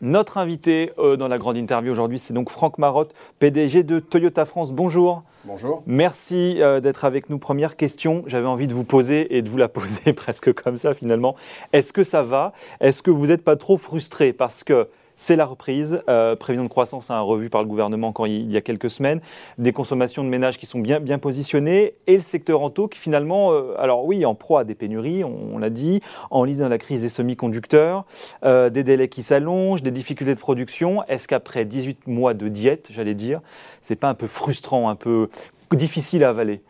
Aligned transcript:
Notre 0.00 0.38
invité 0.38 0.92
euh, 0.98 1.16
dans 1.16 1.26
la 1.26 1.38
grande 1.38 1.56
interview 1.56 1.90
aujourd'hui, 1.90 2.18
c'est 2.20 2.32
donc 2.32 2.50
Franck 2.50 2.78
Marotte, 2.78 3.14
PDG 3.40 3.82
de 3.82 3.98
Toyota 3.98 4.44
France. 4.44 4.72
Bonjour. 4.72 5.24
Bonjour. 5.44 5.82
Merci 5.86 6.62
euh, 6.62 6.78
d'être 6.78 7.04
avec 7.04 7.30
nous. 7.30 7.38
Première 7.38 7.76
question, 7.76 8.22
j'avais 8.26 8.46
envie 8.46 8.68
de 8.68 8.74
vous 8.74 8.84
poser 8.84 9.36
et 9.36 9.42
de 9.42 9.48
vous 9.48 9.56
la 9.56 9.68
poser 9.68 10.12
presque 10.14 10.52
comme 10.52 10.76
ça 10.76 10.94
finalement. 10.94 11.34
Est-ce 11.72 11.92
que 11.92 12.04
ça 12.04 12.22
va? 12.22 12.52
Est-ce 12.80 13.02
que 13.02 13.10
vous 13.10 13.26
n'êtes 13.26 13.42
pas 13.42 13.56
trop 13.56 13.76
frustré? 13.76 14.32
Parce 14.32 14.62
que 14.62 14.88
c'est 15.18 15.34
la 15.34 15.46
reprise. 15.46 16.00
Euh, 16.08 16.36
prévision 16.36 16.62
de 16.62 16.68
croissance 16.68 17.10
hein, 17.10 17.18
revue 17.18 17.50
par 17.50 17.60
le 17.60 17.68
gouvernement 17.68 18.06
encore 18.06 18.28
il 18.28 18.50
y 18.52 18.56
a 18.56 18.60
quelques 18.60 18.88
semaines. 18.88 19.20
Des 19.58 19.72
consommations 19.72 20.22
de 20.22 20.28
ménages 20.28 20.58
qui 20.58 20.66
sont 20.66 20.78
bien, 20.78 21.00
bien 21.00 21.18
positionnées. 21.18 21.94
Et 22.06 22.14
le 22.14 22.22
secteur 22.22 22.62
auto 22.62 22.86
qui 22.86 23.00
finalement, 23.00 23.52
euh, 23.52 23.74
alors 23.78 24.04
oui, 24.04 24.24
en 24.24 24.36
proie 24.36 24.60
à 24.60 24.64
des 24.64 24.76
pénuries, 24.76 25.24
on, 25.24 25.58
l'a 25.58 25.70
dit, 25.70 26.00
en 26.30 26.44
liste 26.44 26.60
dans 26.60 26.68
la 26.68 26.78
crise 26.78 27.02
des 27.02 27.08
semi-conducteurs, 27.08 28.04
euh, 28.44 28.70
des 28.70 28.84
délais 28.84 29.08
qui 29.08 29.24
s'allongent, 29.24 29.82
des 29.82 29.90
difficultés 29.90 30.36
de 30.36 30.40
production. 30.40 31.02
Est-ce 31.08 31.26
qu'après 31.26 31.64
18 31.64 32.06
mois 32.06 32.32
de 32.32 32.46
diète, 32.46 32.86
j'allais 32.90 33.14
dire, 33.14 33.40
c'est 33.82 33.96
pas 33.96 34.08
un 34.08 34.14
peu 34.14 34.28
frustrant, 34.28 34.88
un 34.88 34.94
peu 34.94 35.30
difficile 35.72 36.22
à 36.22 36.28
avaler? 36.28 36.62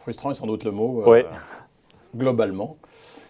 Frustrant 0.00 0.30
est 0.30 0.34
sans 0.34 0.46
doute 0.46 0.64
le 0.64 0.70
mot. 0.70 1.02
Ouais. 1.06 1.26
globalement. 2.16 2.78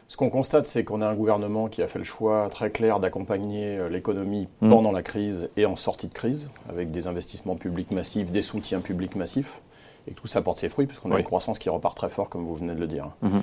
Ce 0.09 0.17
qu'on 0.17 0.31
constate, 0.31 0.67
c'est 0.67 0.85
qu'on 0.85 1.03
a 1.03 1.09
un 1.09 1.15
gouvernement 1.15 1.69
qui 1.69 1.83
a 1.83 1.89
fait 1.89 1.99
le 1.99 2.05
choix 2.05 2.49
très 2.51 2.71
clair 2.71 3.01
d'accompagner 3.01 3.77
euh, 3.77 3.89
l'économie 3.89 4.49
Mm. 4.61 4.71
pendant 4.71 4.93
la 4.93 5.03
crise 5.03 5.49
et 5.57 5.67
en 5.67 5.77
sortie 5.77 6.09
de 6.09 6.15
crise, 6.15 6.49
avec 6.69 6.91
des 6.91 7.07
investissements 7.07 7.57
publics 7.57 7.91
massifs, 7.91 8.31
des 8.31 8.43
soutiens 8.43 8.81
publics 8.81 9.17
massifs, 9.17 9.61
et 10.09 10.13
que 10.13 10.21
tout 10.21 10.27
ça 10.29 10.41
porte 10.43 10.59
ses 10.59 10.69
fruits, 10.69 10.87
puisqu'on 10.87 11.13
a 11.13 11.19
une 11.19 11.25
croissance 11.25 11.59
qui 11.59 11.69
repart 11.69 11.97
très 11.97 12.09
fort, 12.09 12.29
comme 12.29 12.45
vous 12.45 12.55
venez 12.55 12.75
de 12.75 12.81
le 12.81 12.87
dire. 12.87 13.09
Mhm. 13.23 13.43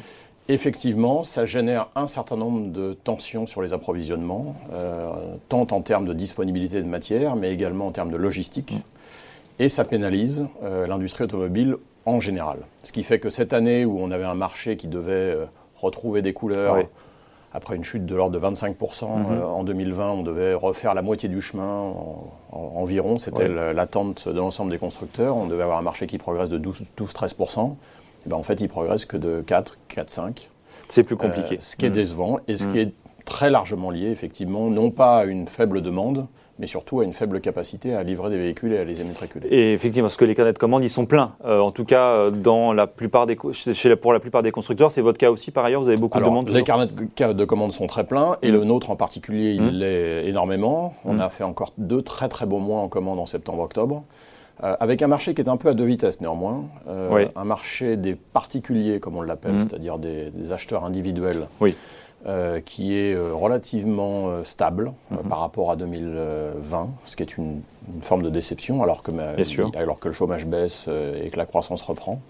Effectivement, 0.50 1.24
ça 1.24 1.46
génère 1.46 1.88
un 1.96 2.08
certain 2.08 2.36
nombre 2.36 2.72
de 2.72 2.94
tensions 2.94 3.46
sur 3.46 3.62
les 3.62 3.74
approvisionnements, 3.74 4.56
euh, 4.74 5.12
tant 5.50 5.68
en 5.72 5.82
termes 5.82 6.06
de 6.06 6.14
disponibilité 6.14 6.82
de 6.82 6.88
matière, 6.88 7.36
mais 7.36 7.54
également 7.54 7.88
en 7.88 7.92
termes 7.92 8.12
de 8.12 8.18
logistique. 8.18 8.74
Et 9.60 9.70
ça 9.70 9.86
pénalise 9.86 10.46
euh, 10.64 10.88
l'industrie 10.88 11.26
automobile 11.26 11.78
en 12.06 12.20
général. 12.20 12.60
Ce 12.84 12.92
qui 12.92 13.04
fait 13.04 13.20
que 13.20 13.30
cette 13.30 13.54
année 13.54 13.86
où 13.86 14.00
on 14.00 14.12
avait 14.12 14.26
un 14.26 14.34
marché 14.34 14.76
qui 14.76 14.88
devait 14.88 15.12
euh, 15.14 15.46
retrouver 15.84 16.22
des 16.22 16.34
couleurs, 16.34 16.76
Oui. 16.76 16.84
après 17.54 17.76
une 17.76 17.84
chute 17.84 18.06
de 18.06 18.16
l'ordre 18.16 18.34
de 18.34 18.40
25% 18.40 19.06
euh, 19.32 19.44
en 19.44 19.64
2020, 19.64 20.10
on 20.12 20.24
devait 20.24 20.54
refaire 20.54 20.94
la 20.94 21.02
moitié 21.02 21.30
du 21.30 21.42
chemin 21.42 21.70
en- 21.70 22.26
en- 22.52 22.58
environ. 22.76 23.18
C'était 23.20 23.48
Oui. 23.48 23.56
l'attente 23.76 24.28
de 24.28 24.38
l'ensemble 24.38 24.72
des 24.72 24.80
constructeurs. 24.80 25.36
On 25.38 25.46
devait 25.46 25.64
avoir 25.64 25.78
un 25.78 25.82
marché 25.84 26.08
qui 26.08 26.18
progresse 26.18 26.50
de 26.50 26.58
12-13%. 26.58 27.76
Et 28.26 28.30
ben, 28.30 28.38
en 28.38 28.44
fait, 28.44 28.60
il 28.62 28.70
progresse 28.70 29.06
que 29.06 29.18
de 29.18 29.42
4, 29.46 29.78
4, 29.90 30.10
5. 30.10 30.50
C'est 30.88 31.04
plus 31.04 31.18
compliqué. 31.18 31.56
Euh, 31.56 31.62
ce 31.62 31.76
qui 31.76 31.86
est 31.86 31.90
Mm. 31.90 31.94
décevant 31.94 32.40
et 32.48 32.56
ce 32.58 32.68
qui 32.68 32.80
est 32.80 32.92
très 33.26 33.50
largement 33.50 33.90
lié, 33.90 34.10
effectivement, 34.10 34.70
non 34.70 34.92
pas 34.92 35.18
à 35.20 35.24
une 35.26 35.48
faible 35.48 35.82
demande, 35.82 36.28
mais 36.60 36.68
surtout 36.68 37.00
à 37.00 37.04
une 37.04 37.14
faible 37.14 37.42
capacité 37.42 37.96
à 37.96 38.04
livrer 38.04 38.30
des 38.30 38.38
véhicules 38.38 38.74
et 38.74 38.78
à 38.78 38.84
les 38.84 39.02
immatriculer. 39.02 39.48
Et 39.50 39.74
effectivement, 39.74 40.06
parce 40.08 40.18
que 40.18 40.26
les 40.26 40.36
carnets 40.36 40.54
de 40.54 40.58
commande, 40.60 40.84
ils 40.84 40.90
sont 40.90 41.06
pleins. 41.08 41.32
Euh, 41.46 41.60
en 41.60 41.72
tout 41.72 41.84
cas, 41.86 42.10
euh, 42.10 42.30
dans 42.32 42.74
la 42.74 42.86
plupart 42.86 43.26
des, 43.26 43.38
chez, 43.54 43.90
la- 43.90 43.96
pour 43.98 44.14
la 44.14 44.20
plupart 44.20 44.44
des 44.44 44.52
constructeurs, 44.52 44.92
c'est 44.92 45.02
votre 45.02 45.18
cas 45.18 45.32
aussi. 45.32 45.50
Par 45.52 45.66
ailleurs, 45.66 45.82
vous 45.82 45.90
avez 45.90 45.98
beaucoup 45.98 46.18
Alors, 46.18 46.30
de 46.30 46.34
demandes. 46.36 46.50
les 46.50 46.64
carnets 46.64 46.88
de, 46.88 47.34
de 47.34 47.46
commandes 47.46 47.74
sont 47.74 47.88
très 47.88 48.04
pleins 48.04 48.38
et 48.44 48.50
Mm. 48.52 48.54
le 48.54 48.64
nôtre 48.66 48.92
en 48.92 48.96
particulier, 48.96 49.54
il 49.54 49.64
Mm. 49.64 49.70
l'est 49.70 50.28
énormément. 50.28 50.94
On 51.06 51.14
Mm. 51.16 51.22
a 51.22 51.30
fait 51.30 51.44
encore 51.44 51.74
deux 51.80 52.02
très 52.04 52.30
très 52.30 52.46
beaux 52.46 52.60
mois 52.60 52.82
en 52.82 52.88
commande 52.88 53.20
en 53.20 53.26
septembre-octobre. 53.26 54.04
Euh, 54.64 54.76
avec 54.80 55.02
un 55.02 55.08
marché 55.08 55.34
qui 55.34 55.42
est 55.42 55.50
un 55.50 55.58
peu 55.58 55.70
à 55.70 55.74
deux 55.74 55.86
vitesses 55.86 56.22
néanmoins. 56.22 56.66
Euh, 56.88 57.10
Oui. 57.12 57.24
Un 57.36 57.44
marché 57.44 57.98
des 57.98 58.14
particuliers, 58.14 59.00
comme 59.00 59.18
on 59.18 59.24
l'appelle, 59.24 59.56
c'est-à-dire 59.60 59.98
des, 59.98 60.30
des 60.30 60.52
acheteurs 60.52 60.86
individuels, 60.86 61.48
Oui. 61.60 61.76
Euh, 62.26 62.60
qui 62.62 62.98
est 62.98 63.14
euh, 63.14 63.34
relativement 63.34 64.30
euh, 64.30 64.44
stable 64.44 64.94
Mhm. 65.12 65.30
par 65.30 65.40
rapport 65.40 65.72
à 65.72 65.76
2020, 65.76 66.90
ce 67.06 67.16
qui 67.16 67.24
est 67.24 67.38
une, 67.38 67.62
une 67.94 68.02
forme 68.02 68.24
de 68.24 68.30
déception, 68.30 68.82
alors 68.84 69.04
que, 69.04 69.12
ma- 69.12 69.34
alors 69.76 70.00
que 70.00 70.08
le 70.08 70.14
chômage 70.14 70.46
baisse 70.46 70.88
et 70.88 71.30
que 71.30 71.38
la 71.38 71.46
croissance 71.46 71.82
reprend. 71.82 72.22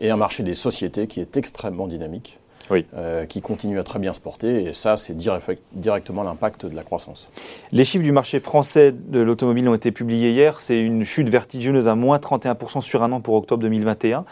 Et 0.00 0.10
un 0.10 0.16
marché 0.16 0.42
des 0.42 0.54
sociétés 0.54 1.06
qui 1.06 1.20
est 1.20 1.36
extrêmement 1.36 1.86
dynamique 1.86 2.38
Oui. 2.70 2.84
euh, 2.96 3.26
qui 3.26 3.40
continue 3.42 3.78
à 3.78 3.84
très 3.84 3.98
bien 4.00 4.12
se 4.12 4.20
porter. 4.20 4.64
Et 4.64 4.72
ça, 4.72 4.96
c'est 4.96 5.14
direct- 5.16 5.60
directement 5.72 6.22
l'impact 6.24 6.66
de 6.66 6.74
la 6.74 6.82
croissance. 6.82 7.28
Les 7.70 7.84
chiffres 7.84 8.02
du 8.02 8.10
marché 8.12 8.38
français 8.40 8.92
de 8.92 9.20
l'automobile 9.20 9.68
ont 9.68 9.74
été 9.74 9.92
publiés 9.92 10.30
hier. 10.32 10.60
C'est 10.60 10.80
une 10.80 11.04
chute 11.04 11.28
vertigineuse 11.28 11.86
à 11.86 11.94
moins 11.94 12.18
31% 12.18 12.80
sur 12.80 13.02
un 13.02 13.12
an 13.12 13.20
pour 13.20 13.34
octobre 13.34 13.62
2021. 13.62 14.24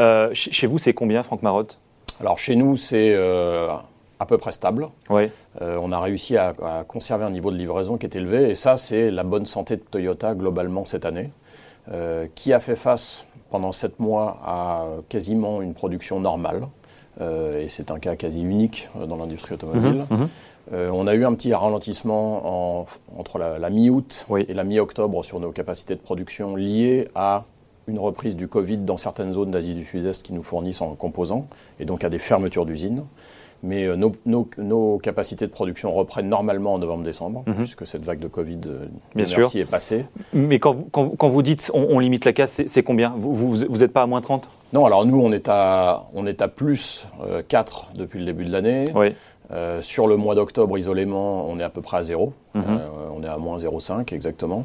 Euh, 0.00 0.28
chez 0.34 0.50
chez 0.52 0.66
vous, 0.66 0.78
c'est 0.78 0.92
combien, 0.92 1.22
Franck 1.22 1.42
Marotte? 1.42 1.78
Alors 2.20 2.38
chez 2.38 2.56
nous, 2.56 2.76
c'est 2.76 3.12
euh, 3.14 3.68
à 4.18 4.26
peu 4.26 4.38
près 4.38 4.52
stable. 4.52 4.88
Oui. 5.10 5.30
Euh, 5.60 5.78
on 5.82 5.92
a 5.92 6.00
réussi 6.00 6.36
à, 6.36 6.54
à 6.62 6.84
conserver 6.84 7.24
un 7.24 7.30
niveau 7.30 7.50
de 7.50 7.56
livraison 7.56 7.96
qui 7.98 8.06
est 8.06 8.16
élevé. 8.16 8.50
Et 8.50 8.54
ça, 8.54 8.76
c'est 8.76 9.10
la 9.10 9.22
bonne 9.24 9.46
santé 9.46 9.76
de 9.76 9.82
Toyota 9.82 10.34
globalement 10.34 10.84
cette 10.84 11.04
année, 11.04 11.30
euh, 11.92 12.26
qui 12.34 12.52
a 12.52 12.60
fait 12.60 12.76
face 12.76 13.24
pendant 13.50 13.72
sept 13.72 14.00
mois 14.00 14.38
à 14.44 14.86
quasiment 15.08 15.62
une 15.62 15.74
production 15.74 16.18
normale. 16.20 16.66
Euh, 17.20 17.62
et 17.62 17.68
c'est 17.68 17.90
un 17.90 17.98
cas 17.98 18.16
quasi 18.16 18.42
unique 18.42 18.88
dans 19.08 19.16
l'industrie 19.16 19.54
automobile. 19.54 20.04
Mhm. 20.10 20.28
Euh, 20.72 20.90
on 20.92 21.06
a 21.06 21.14
eu 21.14 21.24
un 21.24 21.32
petit 21.34 21.54
ralentissement 21.54 22.80
en- 22.80 22.86
entre 23.16 23.38
la, 23.38 23.58
la 23.58 23.70
mi-août 23.70 24.26
Oui. 24.28 24.44
et 24.48 24.54
la 24.54 24.64
mi-octobre 24.64 25.24
sur 25.24 25.38
nos 25.40 25.52
capacités 25.52 25.94
de 25.94 26.00
production 26.00 26.56
liées 26.56 27.08
à 27.14 27.44
une 27.86 28.00
reprise 28.00 28.34
du 28.34 28.48
Covid 28.48 28.78
dans 28.78 28.96
certaines 28.96 29.32
zones 29.32 29.52
d'Asie 29.52 29.74
du 29.74 29.84
Sud-Est 29.84 30.24
qui 30.24 30.32
nous 30.32 30.42
fournissent 30.42 30.80
en 30.80 30.94
composants 30.96 31.46
et 31.78 31.84
donc 31.84 32.02
à 32.02 32.08
des 32.08 32.18
fermetures 32.18 32.66
d'usines. 32.66 33.04
Mais 33.62 33.84
euh, 33.84 33.96
nos, 33.96 34.12
nos- 34.26 34.48
nos 34.58 34.98
capacités 34.98 35.46
de 35.46 35.50
production 35.50 35.90
reprennent 35.90 36.28
normalement 36.28 36.74
en 36.74 36.78
novembre-décembre, 36.78 37.42
Mhm. 37.46 37.54
puisque 37.54 37.86
cette 37.86 38.04
vague 38.04 38.18
de 38.18 38.28
Covid, 38.28 38.60
euh, 38.66 38.86
Bien 39.14 39.24
sûr. 39.26 39.48
est 39.56 39.64
passée. 39.64 40.04
Mais 40.32 40.58
quand 40.58 40.74
vous, 40.74 40.88
quand, 40.92 41.10
quand 41.16 41.28
vous 41.28 41.42
dites 41.42 41.70
on, 41.74 41.86
on 41.90 41.98
limite 41.98 42.24
la 42.24 42.32
casse, 42.32 42.60
c'est 42.66 42.82
combien? 42.82 43.14
Vous 43.16 43.56
n'êtes 43.78 43.92
pas 43.92 44.02
à 44.02 44.06
moins 44.06 44.20
30 44.20 44.48
Non, 44.72 44.84
alors 44.86 45.04
nous, 45.06 45.20
on 45.20 45.32
est 45.32 45.48
à, 45.48 46.04
on 46.14 46.26
est 46.26 46.42
à 46.42 46.48
plus 46.48 47.06
euh, 47.26 47.42
4 47.46 47.92
depuis 47.94 48.18
le 48.20 48.26
début 48.26 48.44
de 48.44 48.52
l'année. 48.52 48.92
Oui. 48.94 49.14
Euh, 49.52 49.80
sur 49.80 50.08
le 50.08 50.16
mois 50.16 50.34
d'octobre, 50.34 50.76
isolément, 50.76 51.46
on 51.48 51.58
est 51.60 51.62
à 51.62 51.70
peu 51.70 51.80
près 51.80 51.98
à 51.98 52.02
zéro. 52.02 52.32
Mhm. 52.54 52.64
Euh, 52.68 52.78
on 53.12 53.22
est 53.22 53.28
à 53.28 53.38
moins 53.38 53.58
0,5 53.58 54.12
exactement. 54.12 54.64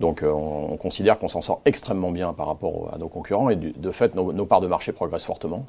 Donc 0.00 0.24
on, 0.26 0.68
on 0.72 0.76
considère 0.78 1.18
qu'on 1.18 1.28
s'en 1.28 1.42
sort 1.42 1.60
extrêmement 1.66 2.10
bien 2.10 2.32
par 2.32 2.46
rapport 2.46 2.90
à 2.94 2.98
nos 2.98 3.08
concurrents. 3.08 3.50
Et 3.50 3.56
du- 3.56 3.72
de 3.76 3.90
fait, 3.90 4.14
nos, 4.14 4.32
nos 4.32 4.46
parts 4.46 4.62
de 4.62 4.66
marché 4.66 4.90
progressent 4.92 5.26
fortement, 5.26 5.64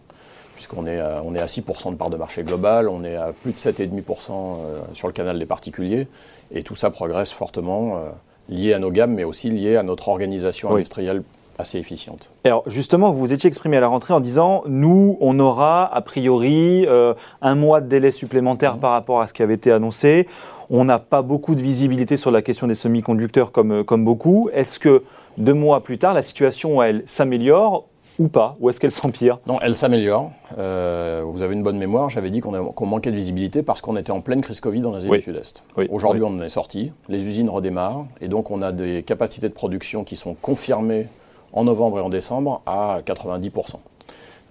puisqu'on 0.56 0.86
est, 0.88 1.00
à- 1.00 1.22
on 1.26 1.34
est 1.36 1.40
à 1.40 1.48
6% 1.48 1.92
de 1.92 1.96
parts 1.98 2.10
de 2.10 2.18
marché 2.18 2.44
globale, 2.44 2.88
on 2.90 3.04
est 3.04 3.16
à 3.16 3.32
plus 3.34 3.52
de 3.54 3.58
7,5% 3.58 4.32
euh, 4.32 4.80
sur 4.94 5.08
le 5.08 5.14
canal 5.14 5.38
des 5.40 5.46
particuliers. 5.46 6.08
Et 6.54 6.64
tout 6.64 6.76
ça 6.76 6.90
progresse 6.90 7.32
fortement, 7.32 7.98
euh, 7.98 8.10
lié 8.50 8.74
à 8.74 8.80
nos 8.80 8.92
gammes, 8.92 9.14
mais 9.14 9.24
aussi 9.24 9.50
lié 9.50 9.76
à 9.78 9.84
notre 9.84 10.10
organisation 10.10 10.70
Oui. 10.70 10.76
industrielle 10.76 11.24
assez 11.60 11.78
efficiente. 11.78 12.30
Alors 12.46 12.64
justement, 12.68 13.12
vous 13.12 13.20
vous 13.20 13.34
étiez 13.34 13.48
exprimé 13.48 13.78
à 13.78 13.80
la 13.82 13.88
rentrée 13.88 14.14
en 14.14 14.20
disant, 14.20 14.64
nous, 14.68 15.18
on 15.22 15.40
aura 15.40 15.86
a 15.96 16.02
priori 16.02 16.86
euh, 16.88 17.14
un 17.44 17.54
mois 17.56 17.80
de 17.80 17.88
délai 17.88 18.10
supplémentaire 18.12 18.76
Mhm. 18.76 18.80
par 18.82 18.92
rapport 18.92 19.22
à 19.22 19.28
ce 19.28 19.34
qui 19.34 19.44
avait 19.44 19.54
été 19.54 19.72
annoncé. 19.72 20.28
On 20.72 20.84
n'a 20.86 20.98
pas 20.98 21.22
beaucoup 21.22 21.54
de 21.56 21.62
visibilité 21.62 22.18
sur 22.18 22.32
la 22.32 22.42
question 22.42 22.66
des 22.68 22.74
semi-conducteurs 22.76 23.52
comme, 23.52 23.84
comme 23.84 24.04
beaucoup. 24.04 24.50
Est-ce 24.54 24.80
que 24.80 25.04
deux 25.38 25.54
mois 25.54 25.82
plus 25.84 25.98
tard, 26.00 26.14
la 26.16 26.22
situation, 26.24 26.82
elle, 26.82 27.04
s'améliore 27.06 27.86
ou 28.20 28.28
pas 28.28 28.56
Ou 28.60 28.70
est-ce 28.70 28.80
qu'elle 28.80 28.92
s'empire 28.92 29.40
Non, 29.48 29.60
elle 29.62 29.76
s'améliore. 29.76 30.32
Euh, 30.58 31.24
vous 31.26 31.42
avez 31.42 31.54
une 31.54 31.64
bonne 31.64 31.78
mémoire. 31.78 32.10
J'avais 32.10 32.30
dit 32.30 32.40
qu'on 32.42 32.86
manquait 32.86 33.12
de 33.12 33.16
visibilité 33.16 33.64
parce 33.64 33.82
qu'on 33.82 33.96
était 33.98 34.12
en 34.12 34.22
pleine 34.22 34.42
crise 34.42 34.60
Covid 34.60 34.86
en 34.86 34.94
Asie 34.94 35.08
Oui. 35.10 35.18
du 35.18 35.24
Sud-Est. 35.24 35.64
Oui. 35.78 35.88
Aujourd'hui, 35.92 36.22
Oui. 36.22 36.30
on 36.32 36.40
en 36.40 36.44
est 36.44 36.50
sorti. 36.50 36.92
Les 37.10 37.24
usines 37.24 37.50
redémarrent. 37.50 38.06
Et 38.22 38.28
donc, 38.28 38.52
on 38.52 38.62
a 38.62 38.72
des 38.72 39.04
capacités 39.04 39.50
de 39.50 39.54
production 39.54 40.04
qui 40.04 40.16
sont 40.16 40.36
confirmées 40.42 41.08
en 41.54 41.64
novembre 41.64 42.00
et 42.00 42.02
en 42.02 42.10
décembre 42.10 42.62
à 42.66 43.00
90%. 43.06 43.80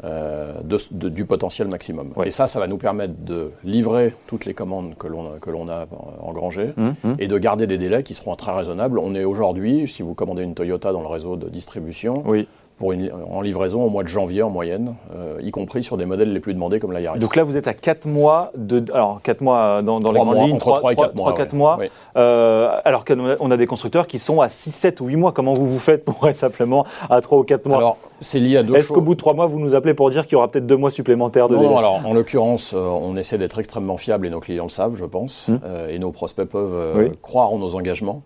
euh, 0.05 0.55
de- 0.65 0.79
de- 0.91 1.09
du 1.11 1.26
potentiel 1.26 1.69
maximum. 1.69 2.12
Et 2.25 2.31
ça, 2.31 2.49
ça 2.49 2.59
va 2.59 2.67
nous 2.67 2.79
permettre 2.79 3.12
de 3.20 3.53
livrer 3.62 4.14
toutes 4.26 4.47
les 4.47 4.55
commandes 4.55 4.94
que 4.99 5.06
l'on 5.06 5.69
a, 5.69 5.87
engrangées 6.20 6.73
Hum, 6.79 6.94
hum. 7.05 7.17
et 7.20 7.29
de 7.29 7.38
garder 7.38 7.67
des 7.69 7.79
délais 7.79 8.03
qui 8.03 8.14
seront 8.14 8.35
très 8.35 8.53
raisonnables. 8.53 8.99
On 8.99 9.14
est 9.14 9.23
aujourd'hui, 9.25 9.87
si 9.87 10.03
vous 10.03 10.14
commandez 10.14 10.43
une 10.43 10.55
Toyota 10.55 10.93
dans 10.93 11.03
le 11.03 11.06
réseau 11.06 11.37
de 11.37 11.49
distribution, 11.49 12.23
Oui. 12.26 12.49
Pour 12.77 12.93
une, 12.93 13.11
en 13.31 13.41
livraison 13.41 13.85
au 13.85 13.89
mois 13.89 14.03
de 14.03 14.09
janvier 14.09 14.43
en 14.43 14.51
moyenne, 14.51 14.95
euh, 15.15 15.39
y 15.43 15.51
compris 15.51 15.83
sur 15.83 15.97
des 15.97 16.07
modèles 16.07 16.33
les 16.33 16.41
plus 16.41 16.55
demandés 16.55 16.81
comme 16.81 16.93
la 16.93 17.01
Yaris. 17.01 17.19
Donc 17.19 17.37
là, 17.37 17.45
vous 17.45 17.57
êtes 17.57 17.69
à 17.69 17.75
4 17.75 18.07
mois 18.07 18.51
de. 18.57 18.85
Alors, 18.93 19.21
4 19.23 19.41
mois 19.41 19.83
dans, 19.83 20.01
dans 20.01 20.13
les 20.13 20.19
grandes 20.19 20.35
mois, 20.35 20.45
lignes, 20.47 20.55
entre 20.57 20.67
3, 20.67 20.79
trois 20.81 20.93
et 20.93 20.97
quatre 20.97 21.15
mois, 21.15 21.35
mois. 21.55 21.77
ouais. 21.77 21.87
Oui. 21.87 21.91
Euh, 22.17 22.71
alors 22.85 23.05
qu'on 23.05 23.51
a, 23.51 23.57
des 23.57 23.67
constructeurs 23.67 24.07
qui 24.07 24.19
sont 24.19 24.41
à 24.41 24.49
6, 24.49 24.71
7 24.73 25.01
ou 25.01 25.07
8 25.07 25.17
mois. 25.17 25.33
Comment 25.33 25.55
vous 25.55 25.67
vous 25.67 25.79
faites 25.79 26.05
pour 26.05 26.27
être 26.29 26.37
simplement 26.37 26.85
à 27.09 27.21
3 27.21 27.39
ou 27.39 27.45
4 27.45 27.67
mois 27.67 27.79
Alors, 27.79 27.99
c'est 28.21 28.41
lié 28.41 28.59
à 28.59 28.63
deux 28.63 28.75
Est-ce 28.75 28.93
qu'au 28.93 29.01
bout 29.01 29.15
de 29.15 29.21
3 29.21 29.35
mois, 29.35 29.47
vous 29.47 29.59
nous 29.59 29.75
appelez 29.75 29.95
pour 29.95 30.11
dire 30.11 30.25
qu'il 30.25 30.33
y 30.33 30.37
aura 30.37 30.51
peut-être 30.51 30.67
2 30.67 30.77
mois 30.77 30.91
supplémentaires 30.91 31.49
de 31.49 31.55
Non, 31.55 31.61
délai 31.61 31.73
non, 31.73 31.79
alors 31.79 32.01
en 32.05 32.15
l'occurrence, 32.15 32.73
euh, 32.75 32.79
on 32.79 33.17
essaie 33.17 33.39
d'être 33.39 33.59
extrêmement 33.59 33.97
fiable 33.97 34.27
et 34.27 34.31
nos 34.31 34.41
clients 34.41 34.65
le 34.65 34.71
savent, 34.71 34.97
je 34.97 35.05
pense, 35.05 35.49
euh, 35.65 35.89
et 35.89 35.99
nos 35.99 36.13
prospects 36.13 36.49
peuvent 36.49 36.77
euh, 36.79 37.09
Oui. 37.09 37.19
croire 37.23 37.53
en 37.53 37.59
nos 37.59 37.75
engagements. 37.75 38.23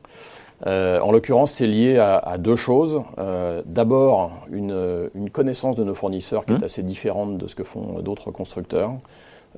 Euh, 0.67 1.01
en 1.01 1.13
l'occurrence, 1.13 1.51
c'est 1.53 1.67
lié 1.67 1.99
à, 1.99 2.17
à 2.17 2.39
deux 2.39 2.57
choses. 2.57 3.03
Euh, 3.19 3.63
D'abord, 3.67 4.33
une, 4.51 5.11
une 5.15 5.29
connaissance 5.31 5.77
de 5.77 5.85
nos 5.85 5.95
fournisseurs 5.95 6.47
qui 6.47 6.55
est 6.55 6.63
assez 6.65 6.83
différente 6.83 7.37
de 7.37 7.47
ce 7.47 7.55
que 7.55 7.65
font 7.65 8.01
d'autres 8.01 8.31
constructeurs. 8.31 8.93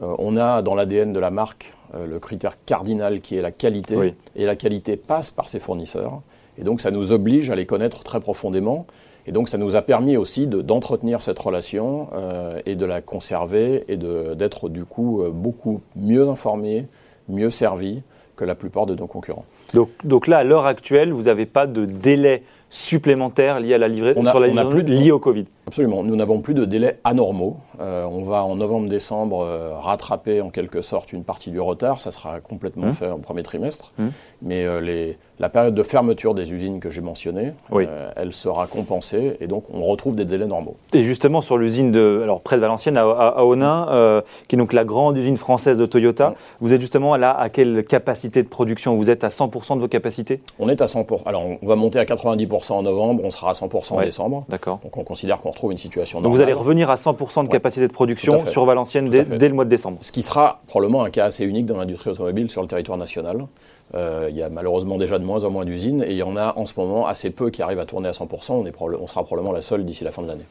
Euh, 0.02 0.14
on 0.18 0.36
a 0.36 0.62
dans 0.62 0.74
l'ADN 0.74 1.12
de 1.12 1.20
la 1.20 1.30
marque 1.30 1.72
euh, 1.94 2.06
le 2.06 2.18
critère 2.18 2.56
cardinal 2.64 3.20
qui 3.20 3.36
est 3.36 3.42
la 3.42 3.50
qualité, 3.52 3.96
Oui. 3.96 4.10
et 4.36 4.44
la 4.44 4.56
qualité 4.56 4.96
passe 4.96 5.30
par 5.30 5.48
ses 5.48 5.60
fournisseurs. 5.60 6.20
Et 6.58 6.62
donc 6.64 6.80
ça 6.80 6.90
nous 6.90 7.12
oblige 7.12 7.50
à 7.50 7.54
les 7.54 7.66
connaître 7.66 8.02
très 8.02 8.18
profondément. 8.20 8.86
Et 9.26 9.32
donc 9.32 9.48
ça 9.48 9.58
nous 9.58 9.76
a 9.76 9.82
permis 9.82 10.16
aussi 10.16 10.46
de- 10.48 10.62
d'entretenir 10.62 11.22
cette 11.22 11.38
relation 11.38 12.08
euh, 12.14 12.60
et 12.66 12.74
de 12.74 12.86
la 12.86 13.00
conserver 13.02 13.84
et 13.88 13.96
d'être 13.96 14.68
du 14.68 14.84
coup 14.84 15.22
euh, 15.22 15.30
beaucoup 15.30 15.80
mieux 15.96 16.28
informés, 16.28 16.86
mieux 17.28 17.50
servis 17.50 18.02
que 18.36 18.44
la 18.44 18.54
plupart 18.56 18.86
de 18.86 18.94
nos 18.94 19.06
concurrents. 19.06 19.44
Donc, 19.74 19.90
donc 20.04 20.26
là, 20.26 20.38
à 20.38 20.44
l'heure 20.44 20.66
actuelle, 20.66 21.12
vous 21.12 21.24
n'avez 21.24 21.46
pas 21.46 21.66
de 21.66 21.84
délai 21.84 22.42
supplémentaire 22.70 23.60
lié 23.60 23.74
à 23.74 23.78
la 23.78 23.88
livraison 23.88 24.24
sur 24.24 24.40
la 24.40 24.48
livraison 24.48 24.76
lié 24.78 25.10
au 25.10 25.18
Covid. 25.18 25.46
Absolument. 25.68 26.02
Nous 26.02 26.16
n'avons 26.16 26.40
plus 26.40 26.54
de 26.54 26.64
délais 26.64 26.98
anormaux. 27.04 27.58
Euh, 27.78 28.06
on 28.10 28.22
va 28.22 28.42
en 28.42 28.56
novembre-décembre 28.56 29.42
euh, 29.44 29.72
rattraper 29.78 30.40
en 30.40 30.48
quelque 30.48 30.80
sorte 30.80 31.12
une 31.12 31.24
partie 31.24 31.50
du 31.50 31.60
retard. 31.60 32.00
Ça 32.00 32.10
sera 32.10 32.40
complètement 32.40 32.86
Mmh. 32.86 32.92
fait 32.94 33.10
en 33.10 33.18
premier 33.18 33.42
trimestre. 33.42 33.92
Mmh. 33.98 34.06
Mais 34.40 34.64
euh, 34.64 34.80
les- 34.80 35.18
la 35.40 35.50
période 35.50 35.74
de 35.74 35.82
fermeture 35.84 36.34
des 36.34 36.52
usines 36.54 36.80
que 36.80 36.88
j'ai 36.90 37.00
mentionnée, 37.02 37.52
Oui. 37.70 37.86
elle 38.16 38.32
sera 38.32 38.66
compensée 38.66 39.36
et 39.40 39.46
donc 39.46 39.64
on 39.72 39.82
retrouve 39.82 40.16
des 40.16 40.24
délais 40.24 40.46
normaux. 40.46 40.74
Et 40.94 41.02
justement, 41.02 41.42
sur 41.42 41.58
l'usine 41.58 41.92
de, 41.92 42.20
alors 42.24 42.40
près 42.40 42.56
de 42.56 42.60
Valenciennes, 42.60 42.96
à, 42.96 43.02
à, 43.02 43.28
à 43.38 43.44
Onin, 43.44 44.22
qui 44.48 44.56
est 44.56 44.58
donc 44.58 44.72
la 44.72 44.82
grande 44.84 45.16
usine 45.16 45.36
française 45.36 45.78
de 45.78 45.86
Toyota, 45.86 46.30
Ouais. 46.30 46.34
vous 46.60 46.74
êtes 46.74 46.80
justement 46.80 47.14
là 47.16 47.38
à 47.38 47.50
quelle 47.50 47.84
capacité 47.84 48.42
de 48.42 48.48
production? 48.48 48.96
Vous 48.96 49.10
êtes 49.10 49.22
à 49.22 49.28
100% 49.28 49.76
de 49.76 49.80
vos 49.80 49.86
capacités? 49.86 50.40
On 50.58 50.68
est 50.68 50.80
à 50.82 50.86
100%. 50.86 51.20
Alors 51.26 51.44
on 51.62 51.66
va 51.66 51.76
monter 51.76 52.00
à 52.00 52.04
90% 52.04 52.72
en 52.78 52.82
novembre, 52.82 53.22
on 53.24 53.30
sera 53.30 53.50
à 53.50 53.52
100% 53.54 53.94
en 53.94 54.00
décembre. 54.00 54.44
D'accord. 54.48 54.80
Donc 54.82 54.96
on 54.96 55.04
considère 55.04 55.38
qu'on 55.38 55.52
retrouve 55.58 55.72
une 55.72 55.78
situation 55.78 56.20
Donc 56.20 56.32
vous 56.32 56.40
allez 56.40 56.52
revenir 56.52 56.88
à 56.88 56.94
100% 56.94 57.42
de 57.42 57.48
Ouais. 57.48 57.52
capacité 57.52 57.86
de 57.88 57.92
production 57.92 58.46
sur 58.46 58.64
Valenciennes 58.64 59.10
dès 59.10 59.48
le 59.48 59.54
mois 59.54 59.64
de 59.64 59.70
décembre. 59.70 59.98
Ce 60.00 60.12
qui 60.12 60.22
sera 60.22 60.60
probablement 60.68 61.02
un 61.02 61.10
cas 61.10 61.24
assez 61.26 61.44
unique 61.44 61.66
dans 61.66 61.76
l'industrie 61.76 62.10
automobile 62.10 62.48
sur 62.48 62.62
le 62.62 62.68
territoire 62.68 62.96
national. 62.96 63.46
Euh, 63.94 64.26
il 64.28 64.36
y 64.36 64.42
a 64.42 64.50
malheureusement 64.50 64.98
déjà 64.98 65.18
de 65.18 65.24
moins 65.24 65.44
en 65.44 65.50
moins 65.50 65.64
d'usines 65.64 66.02
et 66.06 66.10
il 66.10 66.16
y 66.18 66.22
en 66.22 66.36
a 66.36 66.52
en 66.56 66.66
ce 66.66 66.74
moment 66.76 67.06
assez 67.06 67.30
peu 67.30 67.48
qui 67.50 67.62
arrivent 67.62 67.80
à 67.80 67.86
tourner 67.86 68.08
à 68.08 68.12
100%. 68.12 68.52
On, 68.52 68.66
est 68.66 68.72
on 68.80 69.06
sera 69.06 69.24
probablement 69.24 69.52
la 69.52 69.62
seule 69.62 69.84
d'ici 69.84 70.04
la 70.04 70.12
fin 70.12 70.20
de 70.22 70.28
l'année. 70.28 70.44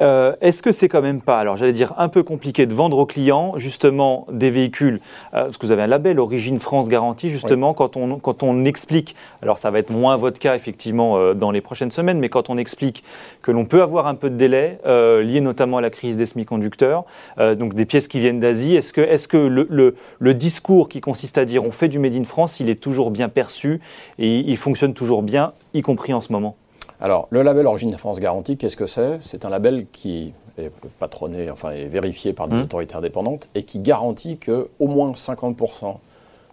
Euh, 0.00 0.34
Est-ce 0.40 0.60
que 0.62 0.72
c'est 0.72 0.88
quand 0.88 1.02
même 1.02 1.20
pas, 1.20 1.38
alors 1.38 1.56
j'allais 1.56 1.72
dire 1.72 1.94
un 1.98 2.08
peu 2.08 2.22
compliqué 2.24 2.66
de 2.66 2.74
vendre 2.74 2.98
aux 2.98 3.06
clients 3.06 3.52
justement 3.58 4.26
des 4.32 4.50
véhicules, 4.50 5.00
euh, 5.34 5.44
parce 5.44 5.56
que 5.56 5.66
vous 5.66 5.72
avez 5.72 5.82
un 5.82 5.86
label 5.86 6.18
Origine 6.18 6.58
France 6.58 6.88
Garantie 6.88 7.30
justement 7.30 7.74
quand, 7.74 7.96
on, 7.96 8.18
quand 8.18 8.42
on 8.42 8.64
explique, 8.64 9.14
alors 9.40 9.58
ça 9.58 9.70
va 9.70 9.78
être 9.78 9.90
moins 9.90 10.16
votre 10.16 10.40
cas 10.40 10.56
effectivement 10.56 11.32
dans 11.34 11.52
les 11.52 11.60
prochaines 11.60 11.92
semaines, 11.92 12.18
mais 12.18 12.28
quand 12.28 12.50
on 12.50 12.58
explique 12.58 13.04
que 13.42 13.52
l'on 13.52 13.66
peut 13.66 13.82
avoir 13.82 14.08
un 14.08 14.16
peu 14.16 14.30
de 14.30 14.36
délai 14.36 14.78
lié 14.84 15.40
notamment 15.40 15.78
à 15.78 15.80
la 15.80 15.90
crise 15.90 16.16
des 16.16 16.26
semi-conducteurs, 16.26 17.04
donc 17.38 17.74
des 17.74 17.84
pièces 17.84 18.08
qui 18.08 18.18
viennent 18.18 18.40
d'Asie, 18.40 18.74
est-ce 18.74 18.92
que, 18.92 19.00
est 19.00 19.16
-ce 19.16 19.28
que 19.28 19.36
le, 19.36 19.66
le- 19.70 19.94
le 20.18 20.34
discours 20.34 20.88
qui 20.88 21.00
consiste 21.00 21.38
à 21.38 21.44
dire 21.44 21.64
on 21.64 21.70
fait 21.70 21.88
du 21.88 21.98
Made 21.98 22.14
in 22.14 22.24
France, 22.24 22.58
il 22.64 22.70
est 22.70 22.80
toujours 22.80 23.10
bien 23.10 23.28
perçu 23.28 23.80
et 24.18 24.40
il 24.40 24.56
fonctionne 24.56 24.94
toujours 24.94 25.22
bien, 25.22 25.52
y 25.74 25.82
compris 25.82 26.12
en 26.12 26.20
ce 26.20 26.32
moment 26.32 26.56
Alors, 27.00 27.28
le 27.30 27.42
label 27.42 27.66
Origine 27.66 27.96
France 27.96 28.18
Garantie, 28.18 28.56
qu'est-ce 28.56 28.76
que 28.76 28.86
c'est? 28.86 29.18
C'est 29.20 29.44
un 29.44 29.50
label 29.50 29.86
qui 29.92 30.32
est 30.58 30.70
patronné, 30.98 31.50
enfin 31.50 31.70
est 31.70 31.86
vérifié 31.86 32.32
par 32.32 32.48
des 32.48 32.56
Mmh. 32.56 32.62
autorités 32.62 32.94
indépendantes 32.94 33.48
et 33.54 33.64
qui 33.64 33.78
garantit 33.80 34.38
que 34.38 34.68
au 34.78 34.86
moins 34.86 35.12
50% 35.12 35.96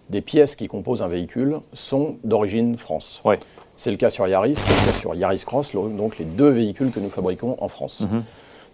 des 0.09 0.21
pièces 0.21 0.55
qui 0.55 0.67
composent 0.67 1.01
un 1.01 1.07
véhicule 1.07 1.59
sont 1.73 2.15
d'origine 2.23 2.77
France. 2.77 3.21
Ouais. 3.23 3.39
C'est 3.77 3.91
le 3.91 3.97
cas 3.97 4.09
sur 4.09 4.27
Yaris, 4.27 4.55
c'est 4.55 4.85
le 4.85 4.91
cas 4.91 4.97
sur 4.97 5.15
Yaris 5.15 5.43
Cross, 5.45 5.73
donc 5.73 6.17
les 6.17 6.25
deux 6.25 6.49
véhicules 6.49 6.91
que 6.91 6.99
nous 6.99 7.09
fabriquons 7.09 7.55
en 7.59 7.67
France. 7.67 8.01
Mhm. 8.01 8.23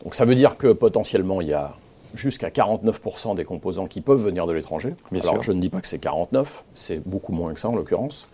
Donc 0.03 0.15
ça 0.15 0.25
veut 0.25 0.35
dire 0.35 0.57
que 0.57 0.71
potentiellement 0.71 1.41
il 1.41 1.47
y 1.49 1.53
a 1.53 1.73
jusqu'à 2.15 2.49
49% 2.49 3.35
des 3.35 3.45
composants 3.45 3.87
qui 3.87 4.01
peuvent 4.01 4.23
venir 4.23 4.47
de 4.47 4.53
l'étranger. 4.53 4.89
Alors 5.11 5.35
sûr. 5.35 5.41
je 5.41 5.51
ne 5.51 5.59
dis 5.59 5.69
pas 5.69 5.81
que 5.81 5.87
c'est 5.87 5.99
49, 5.99 6.63
c'est 6.73 7.01
beaucoup 7.07 7.31
moins 7.33 7.53
que 7.53 7.59
ça 7.59 7.69
en 7.69 7.75
l'occurrence. 7.75 8.27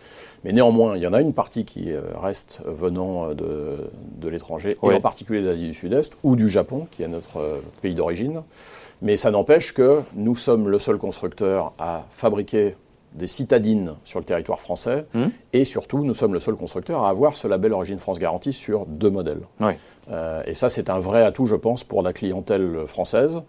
Mais 0.44 0.52
néanmoins, 0.52 0.98
il 0.98 1.02
y 1.04 1.08
en 1.08 1.14
a 1.14 1.22
une 1.22 1.34
partie 1.34 1.64
qui 1.66 1.92
euh, 1.92 2.02
reste 2.22 2.60
venant 2.66 3.30
euh, 3.30 3.34
de, 3.34 3.78
de 4.22 4.30
l'étranger, 4.30 4.78
Oui. 4.82 4.94
et 4.94 4.98
en 4.98 5.02
particulier 5.02 5.42
de 5.42 5.48
l'Asie 5.48 5.68
du 5.68 5.74
Sud-Est 5.74 6.18
ou 6.24 6.36
du 6.36 6.50
Japon, 6.50 6.88
qui 6.92 7.04
est 7.04 7.08
notre 7.08 7.38
euh, 7.38 7.60
pays 7.82 7.96
d'origine. 7.96 8.42
Mais 9.02 9.16
ça 9.16 9.32
n'empêche 9.32 9.74
que 9.74 10.02
nous 10.16 10.36
sommes 10.36 10.70
le 10.70 10.80
seul 10.80 10.98
constructeur 10.98 11.74
à 11.80 12.06
fabriquer 12.10 12.76
des 13.14 13.28
citadines 13.28 13.94
sur 14.06 14.20
le 14.20 14.26
territoire 14.26 14.60
français, 14.60 15.06
Mhm. 15.14 15.32
et 15.54 15.66
surtout, 15.66 16.04
nous 16.04 16.14
sommes 16.14 16.34
le 16.34 16.40
seul 16.40 16.56
constructeur 16.56 17.04
à 17.04 17.10
avoir 17.10 17.36
ce 17.38 17.48
label 17.48 17.74
Origine 17.74 18.00
France 18.00 18.20
Garantie 18.20 18.54
sur 18.54 18.86
deux 18.86 19.10
modèles. 19.10 19.42
Euh, 20.12 20.42
et 20.46 20.54
ça, 20.56 20.70
c'est 20.70 20.90
un 20.90 21.00
vrai 21.00 21.24
atout, 21.24 21.46
je 21.46 21.56
pense, 21.56 21.84
pour 21.84 22.02
la 22.02 22.12
clientèle 22.14 22.86
française. 22.88 23.42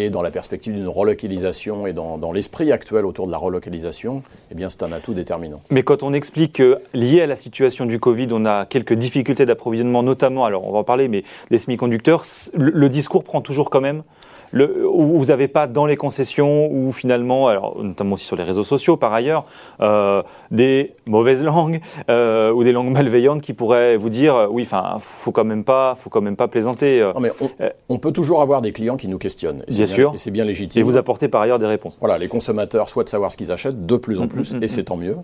Et 0.00 0.10
dans 0.10 0.22
la 0.22 0.30
perspective 0.30 0.72
d'une 0.74 0.86
relocalisation 0.86 1.88
et 1.88 1.92
dans, 1.92 2.18
dans 2.18 2.30
l'esprit 2.30 2.70
actuel 2.70 3.04
autour 3.04 3.26
de 3.26 3.32
la 3.32 3.36
relocalisation, 3.38 4.22
eh 4.52 4.54
bien, 4.54 4.68
c'est 4.68 4.84
un 4.84 4.92
atout 4.92 5.12
déterminant. 5.12 5.60
Mais 5.70 5.82
quand 5.82 6.04
on 6.04 6.12
explique 6.12 6.52
que 6.52 6.78
lié 6.94 7.20
à 7.22 7.26
la 7.26 7.34
situation 7.34 7.84
du 7.84 7.98
Covid, 7.98 8.28
on 8.30 8.44
a 8.46 8.64
quelques 8.64 8.92
difficultés 8.94 9.44
d'approvisionnement, 9.44 10.04
notamment, 10.04 10.44
alors 10.44 10.64
on 10.68 10.70
va 10.72 10.78
en 10.78 10.84
parler, 10.84 11.08
mais 11.08 11.24
les 11.50 11.58
semi-conducteurs, 11.58 12.22
le 12.54 12.88
discours 12.88 13.24
prend 13.24 13.40
toujours 13.40 13.70
quand 13.70 13.80
même. 13.80 14.04
Le, 14.52 14.86
où 14.88 15.18
vous 15.18 15.26
n'avez 15.26 15.48
pas 15.48 15.66
dans 15.66 15.84
les 15.84 15.96
concessions 15.96 16.70
ou 16.70 16.92
finalement, 16.92 17.48
alors, 17.48 17.82
notamment 17.82 18.14
aussi 18.14 18.24
sur 18.24 18.36
les 18.36 18.44
réseaux 18.44 18.62
sociaux 18.62 18.96
par 18.96 19.12
ailleurs, 19.12 19.44
euh, 19.80 20.22
des 20.50 20.94
mauvaises 21.06 21.42
langues 21.52 21.80
euh, 22.08 22.52
ou 22.52 22.62
des 22.62 22.72
langues 22.72 22.92
malveillantes 22.92 23.42
qui 23.42 23.52
pourraient 23.52 23.96
vous 23.96 24.10
dire 24.10 24.36
euh, 24.36 24.46
oui, 24.48 24.62
enfin, 24.62 24.98
faut 25.00 25.32
quand 25.32 25.44
même 25.44 25.64
pas, 25.64 25.96
faut 25.96 26.10
quand 26.10 26.20
même 26.22 26.36
pas 26.36 26.48
plaisanter. 26.48 27.00
Non, 27.14 27.20
mais 27.20 27.32
on, 27.40 27.50
on 27.88 27.98
peut 27.98 28.12
toujours 28.12 28.40
avoir 28.40 28.62
des 28.62 28.72
clients 28.72 28.96
qui 28.96 29.08
nous 29.08 29.18
questionnent. 29.18 29.64
Bien 29.68 29.86
sûr. 29.86 30.12
Et 30.14 30.18
c'est 30.18 30.30
bien 30.30 30.44
légitime. 30.44 30.80
et 30.80 30.82
vous 30.82 30.96
apportez 30.96 31.28
par 31.28 31.40
ailleurs 31.40 31.58
des 31.58 31.66
réponses. 31.66 31.96
Voilà, 32.00 32.18
les 32.18 32.28
consommateurs 32.28 32.88
souhaitent 32.88 33.08
savoir 33.08 33.32
ce 33.32 33.36
qu'ils 33.36 33.52
achètent 33.52 33.84
de 33.84 33.96
plus 33.96 34.20
en 34.20 34.28
Mm, 34.28 34.28
plus, 34.28 34.54
mm, 34.54 34.58
mm, 34.58 34.62
et 34.62 34.68
c'est 34.68 34.84
tant 34.84 34.96
mieux. 34.96 35.16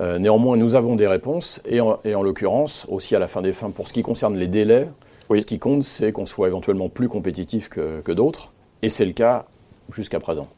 Euh, 0.00 0.18
néanmoins, 0.18 0.56
nous 0.56 0.76
avons 0.76 0.96
des 0.96 1.06
réponses, 1.06 1.60
et 1.66 1.80
en, 1.80 1.98
et 2.04 2.14
en 2.14 2.22
l'occurrence, 2.22 2.86
aussi 2.88 3.16
à 3.16 3.18
la 3.18 3.26
fin 3.26 3.40
des 3.40 3.52
fins, 3.52 3.70
pour 3.70 3.88
ce 3.88 3.92
qui 3.92 4.02
concerne 4.02 4.36
les 4.36 4.46
délais, 4.46 4.88
Oui. 5.30 5.40
ce 5.40 5.46
qui 5.46 5.58
compte, 5.58 5.82
c'est 5.82 6.12
qu'on 6.12 6.26
soit 6.26 6.48
éventuellement 6.48 6.88
plus 6.88 7.08
compétitif 7.08 7.68
que, 7.68 8.00
que 8.00 8.12
d'autres, 8.12 8.52
et 8.82 8.88
c'est 8.88 9.04
le 9.04 9.12
cas 9.12 9.46
jusqu'à 9.90 10.20
présent. 10.20 10.48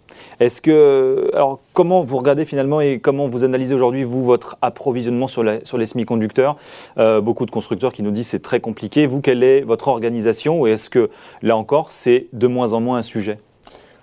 Est-ce 0.40 0.60
que, 0.60 1.30
alors, 1.34 1.60
comment 1.72 2.00
vous 2.02 2.16
regardez 2.16 2.44
finalement 2.44 2.80
et 2.80 2.98
comment 2.98 3.28
vous 3.28 3.44
analysez 3.44 3.74
aujourd'hui 3.74 4.02
vous 4.02 4.24
votre 4.24 4.56
approvisionnement 4.60 5.28
sur, 5.28 5.44
la- 5.44 5.64
sur 5.64 5.78
les 5.78 5.86
semi-conducteurs? 5.86 6.56
Euh, 6.98 7.20
Beaucoup 7.20 7.46
de 7.46 7.50
constructeurs 7.52 7.92
qui 7.92 8.02
nous 8.02 8.10
disent 8.10 8.26
c'est 8.28 8.42
très 8.42 8.58
compliqué. 8.58 9.06
Vous, 9.06 9.20
quelle 9.20 9.44
est 9.44 9.60
votre 9.60 9.86
organisation? 9.88 10.66
Et 10.66 10.72
est-ce 10.72 10.90
que 10.90 11.10
là 11.42 11.56
encore 11.56 11.92
c'est 11.92 12.26
de 12.32 12.46
moins 12.48 12.72
en 12.72 12.80
moins 12.80 12.98
un 12.98 13.02
sujet? 13.02 13.38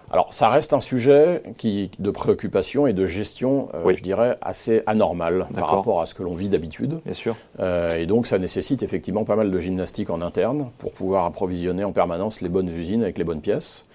Alors, 0.09 0.33
ça 0.33 0.47
reste 0.49 0.73
un 0.73 0.79
sujet 0.79 1.43
qui, 1.57 1.91
de 1.99 2.11
préoccupation 2.11 2.87
et 2.87 2.93
de 2.93 3.05
gestion, 3.05 3.67
euh, 3.73 3.81
Oui. 3.83 3.95
je 3.95 4.03
dirais, 4.03 4.37
assez 4.41 4.81
anormal 4.85 5.47
par 5.53 5.69
rapport 5.69 5.99
à 6.01 6.05
ce 6.05 6.13
que 6.15 6.23
l'on 6.23 6.33
vit 6.33 6.47
d'habitude. 6.47 6.99
Bien 7.03 7.13
sûr. 7.13 7.35
Euh, 7.59 7.97
et 7.97 8.05
donc, 8.05 8.25
ça 8.25 8.39
nécessite 8.39 8.83
effectivement 8.83 9.25
pas 9.25 9.35
mal 9.35 9.51
de 9.51 9.59
gymnastique 9.59 10.09
en 10.09 10.21
interne 10.21 10.69
pour 10.77 10.93
pouvoir 10.93 11.25
approvisionner 11.25 11.83
en 11.83 11.91
permanence 11.91 12.39
les 12.41 12.47
bonnes 12.49 12.69
usines 12.69 13.03
avec 13.03 13.17
les 13.17 13.25
bonnes 13.25 13.41
pièces. 13.41 13.85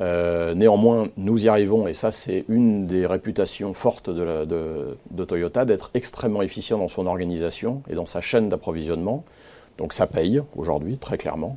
Euh, 0.00 0.54
néanmoins, 0.54 1.08
nous 1.16 1.44
y 1.46 1.48
arrivons, 1.48 1.88
et 1.88 1.94
ça, 1.94 2.10
c'est 2.10 2.44
une 2.48 2.86
des 2.86 3.06
réputations 3.06 3.72
fortes 3.74 4.10
de, 4.10 4.22
la- 4.22 4.44
de- 4.46 4.96
de 5.10 5.24
Toyota, 5.24 5.64
d'être 5.64 5.90
extrêmement 5.94 6.42
efficient 6.42 6.78
dans 6.78 6.88
son 6.88 7.06
organisation 7.06 7.82
et 7.90 7.94
dans 7.94 8.06
sa 8.06 8.20
chaîne 8.20 8.48
d'approvisionnement. 8.50 9.24
Donc, 9.78 9.92
ça 9.94 10.06
paye 10.06 10.42
aujourd'hui, 10.54 10.98
très 10.98 11.16
clairement. 11.18 11.56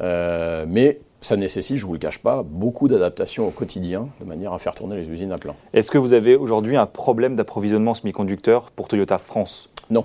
Euh, 0.00 0.64
mais 0.68 0.98
ça 1.20 1.36
nécessite, 1.36 1.76
je 1.76 1.82
ne 1.82 1.86
vous 1.88 1.92
le 1.94 1.98
cache 1.98 2.18
pas, 2.18 2.42
beaucoup 2.42 2.88
d'adaptation 2.88 3.46
au 3.46 3.50
quotidien, 3.50 4.08
de 4.20 4.24
manière 4.24 4.52
à 4.52 4.58
faire 4.58 4.74
tourner 4.74 4.96
les 4.96 5.10
usines 5.10 5.32
à 5.32 5.38
plein. 5.38 5.54
Est-ce 5.72 5.90
que 5.90 5.98
vous 5.98 6.12
avez 6.12 6.36
aujourd'hui 6.36 6.76
un 6.76 6.86
problème 6.86 7.36
d'approvisionnement 7.36 7.94
semi-conducteurs 7.94 8.70
pour 8.70 8.88
Toyota 8.88 9.18
France? 9.18 9.68
Non, 9.90 10.04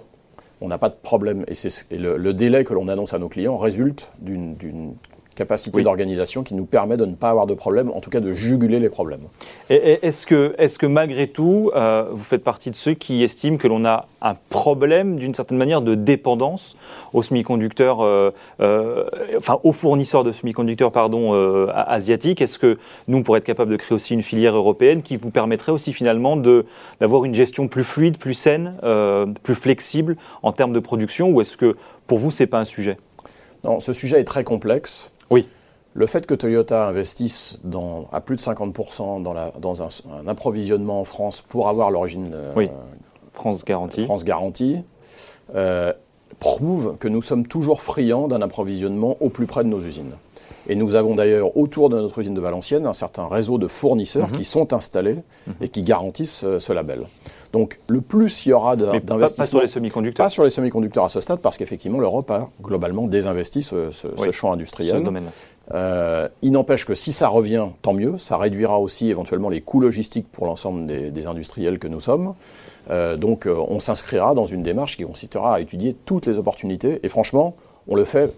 on 0.62 0.68
n'a 0.68 0.78
pas 0.78 0.90
de 0.90 0.96
problème. 1.02 1.46
Et, 1.48 1.54
c'est 1.54 1.92
le, 1.92 2.18
le 2.18 2.34
délai 2.34 2.64
que 2.64 2.74
l'on 2.74 2.88
annonce 2.88 3.14
à 3.14 3.20
nos 3.20 3.30
clients 3.30 3.58
résulte 3.58 4.12
d'une 4.20 4.56
d'une 4.56 4.96
capacité 5.36 5.78
Oui. 5.78 5.84
d'organisation 5.84 6.44
qui 6.44 6.54
nous 6.56 6.66
permet 6.66 6.98
de 6.98 7.06
ne 7.06 7.16
pas 7.16 7.30
avoir 7.30 7.48
de 7.48 7.54
problème, 7.54 7.90
en 7.92 8.00
tout 8.00 8.10
cas 8.10 8.20
de 8.20 8.34
juguler 8.34 8.80
les 8.80 8.90
problèmes. 8.90 9.22
Est-ce 9.70 10.26
que, 10.28 10.56
est 10.58 10.78
que 10.78 10.86
malgré 10.86 11.28
tout, 11.28 11.72
euh, 11.76 12.06
vous 12.12 12.24
faites 12.24 12.44
partie 12.44 12.72
de 12.72 12.76
ceux 12.76 12.94
qui 12.94 13.24
estiment 13.24 13.58
que 13.58 13.68
l'on 13.68 13.86
a 13.86 14.08
un 14.22 14.36
problème, 14.50 15.18
d'une 15.18 15.34
certaine 15.34 15.58
manière, 15.58 15.82
de 15.82 15.96
dépendance 15.96 16.76
aux 17.14 17.24
semi-conducteurs, 17.24 18.02
euh, 18.02 18.32
euh, 18.62 19.06
enfin 19.38 19.60
aux 19.64 19.72
fournisseurs 19.72 20.24
de 20.24 20.32
semi-conducteurs, 20.32 20.92
pardon, 20.92 21.34
asiatiques 21.74 22.42
Est-ce 22.42 22.60
que 22.60 22.78
nous, 23.08 23.20
on 23.20 23.24
pourrait 23.24 23.40
être 23.40 23.46
capable 23.46 23.72
de 23.72 23.78
créer 23.78 23.96
aussi 23.96 24.14
une 24.14 24.24
filière 24.24 24.56
européenne 24.56 25.02
qui 25.02 25.18
vous 25.18 25.32
permettrait 25.32 25.72
aussi 25.72 25.94
finalement 25.94 26.38
d'avoir 26.38 27.26
une 27.26 27.36
gestion 27.36 27.68
plus 27.68 27.84
fluide, 27.84 28.18
plus 28.18 28.34
saine, 28.34 28.76
plus 29.44 29.56
flexible 29.56 30.18
en 30.42 30.52
termes 30.52 30.74
de 30.74 30.80
production? 30.80 31.30
Ou 31.30 31.42
est-ce 31.42 31.58
que 31.58 31.76
pour 32.08 32.20
vous, 32.20 32.32
c'est 32.32 32.48
pas 32.48 32.60
un 32.60 32.66
sujet? 32.66 32.98
Non, 33.64 33.80
ce 33.80 33.94
sujet 33.94 34.20
est 34.20 34.26
très 34.26 34.44
complexe. 34.44 35.10
Oui. 35.34 35.48
Le 35.96 36.08
fait 36.08 36.26
que 36.26 36.34
Toyota 36.34 36.88
investisse 36.88 37.60
dans, 37.64 38.08
à 38.12 38.20
plus 38.20 38.36
de 38.36 38.42
50% 38.42 39.22
dans, 39.22 39.34
la, 39.34 39.52
dans 39.60 39.84
un, 39.84 39.90
un 40.12 40.28
approvisionnement 40.28 41.00
en 41.00 41.04
France 41.04 41.42
pour 41.42 41.70
avoir 41.70 41.92
l'origine 41.92 42.32
euh, 42.34 42.54
Oui. 42.56 42.70
France 43.34 43.64
garantie. 43.66 44.06
France 44.06 44.24
Garantie 44.24 44.78
euh, 45.56 45.94
prouve 46.40 46.98
que 47.00 47.08
nous 47.08 47.22
sommes 47.22 47.48
toujours 47.48 47.82
friands 47.82 48.28
d'un 48.28 48.42
approvisionnement 48.42 49.18
au 49.20 49.30
plus 49.30 49.46
près 49.46 49.64
de 49.64 49.70
nos 49.70 49.82
usines. 49.82 50.14
Et 50.70 50.76
nous 50.76 50.96
avons 50.96 51.14
d'ailleurs 51.16 51.58
autour 51.58 51.90
de 51.90 51.98
notre 52.00 52.20
usine 52.20 52.34
de 52.34 52.40
Valenciennes 52.40 52.86
un 52.86 52.94
certain 52.94 53.28
réseau 53.28 53.58
de 53.58 53.68
fournisseurs 53.68 54.30
Mhm. 54.30 54.38
qui 54.38 54.44
sont 54.46 54.72
installés 54.74 55.18
et 55.62 55.68
qui 55.68 55.84
garantissent 55.84 56.44
euh, 56.46 56.60
ce 56.60 56.72
label. 56.72 57.02
Donc 57.52 57.80
le 57.88 58.00
plus 58.02 58.46
il 58.46 58.50
y 58.50 58.54
aura 58.54 58.76
Mais 58.76 58.84
pas, 58.86 58.92
pas 58.92 59.00
d'investissements 59.02 59.46
sur 59.46 59.62
les 59.62 59.68
semi-conducteurs, 59.68 60.26
pas 60.26 60.30
sur 60.30 60.44
les 60.46 60.50
semi-conducteurs 60.50 61.04
à 61.06 61.10
ce 61.10 61.20
stade, 61.22 61.40
parce 61.40 61.58
qu'effectivement, 61.58 62.00
l'Europe 62.00 62.32
a 62.32 62.50
globalement 62.62 63.08
désinvesti 63.08 63.62
ce, 63.62 63.92
ce- 63.92 64.08
ce 64.18 64.32
champ 64.32 64.50
ce 64.50 64.54
industriel. 64.54 65.04
domaine. 65.04 65.26
Euh, 65.74 66.28
il 66.42 66.52
n'empêche 66.52 66.86
que 66.86 66.94
si 66.96 67.12
ça 67.12 67.28
revient, 67.30 67.68
tant 67.82 67.94
mieux. 67.94 68.18
Ça 68.18 68.38
réduira 68.38 68.80
aussi 68.80 69.10
éventuellement 69.10 69.50
les 69.50 69.62
coûts 69.62 69.80
logistiques 69.80 70.30
pour 70.32 70.46
l'ensemble 70.46 70.86
des, 70.86 71.10
des 71.12 71.28
industriels 71.28 71.80
que 71.80 71.88
nous 71.88 72.00
sommes. 72.02 72.34
Euh, 72.90 73.16
donc 73.16 73.48
euh, 73.48 73.56
on 73.70 73.80
s'inscrira 73.80 74.34
dans 74.36 74.46
une 74.46 74.62
démarche 74.62 74.98
qui 74.98 75.04
consistera 75.04 75.56
à 75.56 75.60
étudier 75.62 75.94
toutes 76.06 76.26
les 76.26 76.38
opportunités. 76.38 77.00
Et 77.04 77.08
franchement, 77.08 77.56
on 77.88 77.96
le 77.96 78.04
fait 78.04 78.34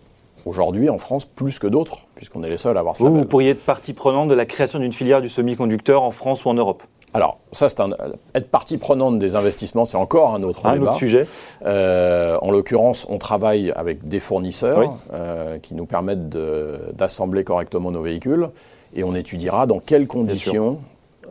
aujourd'hui 0.46 0.90
en 0.90 0.98
France 0.98 1.26
plus 1.26 1.60
que 1.60 1.68
d'autres, 1.68 2.00
puisqu'on 2.16 2.44
est 2.44 2.50
les 2.50 2.58
seuls 2.58 2.78
à 2.78 2.80
avoir 2.80 2.96
ce 2.96 3.04
Vous, 3.04 3.14
vous 3.14 3.26
pourriez 3.26 3.52
être 3.52 3.66
partie 3.66 3.94
prenante 3.94 4.30
de 4.30 4.36
la 4.36 4.46
création 4.46 4.80
d'une 4.80 4.94
filière 4.94 5.22
du 5.22 5.30
semi-conducteur 5.30 6.04
en 6.04 6.12
France 6.12 6.46
ou 6.46 6.50
en 6.50 6.54
Europe. 6.54 6.84
Alors, 7.14 7.40
ça, 7.54 7.70
c'est 7.70 7.80
un, 7.80 7.92
être 8.34 8.50
partie 8.50 8.78
prenante 8.78 9.20
des 9.20 9.38
investissements, 9.38 9.86
c'est 9.86 9.96
encore 9.96 10.36
un 10.36 10.44
autre 10.44 10.66
Un 10.66 10.74
débat. 10.74 10.88
autre 10.88 10.98
sujet. 10.98 11.26
Euh, 11.66 12.38
en 12.42 12.52
l'occurrence, 12.52 13.06
on 13.10 13.18
travaille 13.18 13.72
avec 13.72 14.08
des 14.08 14.20
fournisseurs 14.20 14.80
Oui. 14.80 14.88
euh, 15.14 15.58
qui 15.60 15.76
nous 15.76 15.86
permettent 15.86 16.28
d'assembler 16.30 17.46
correctement 17.46 17.92
nos 17.92 18.02
véhicules 18.02 18.50
et 18.96 19.06
on 19.06 19.16
étudiera 19.16 19.66
dans 19.66 19.80
quelles 19.80 20.08
conditions 20.08 20.80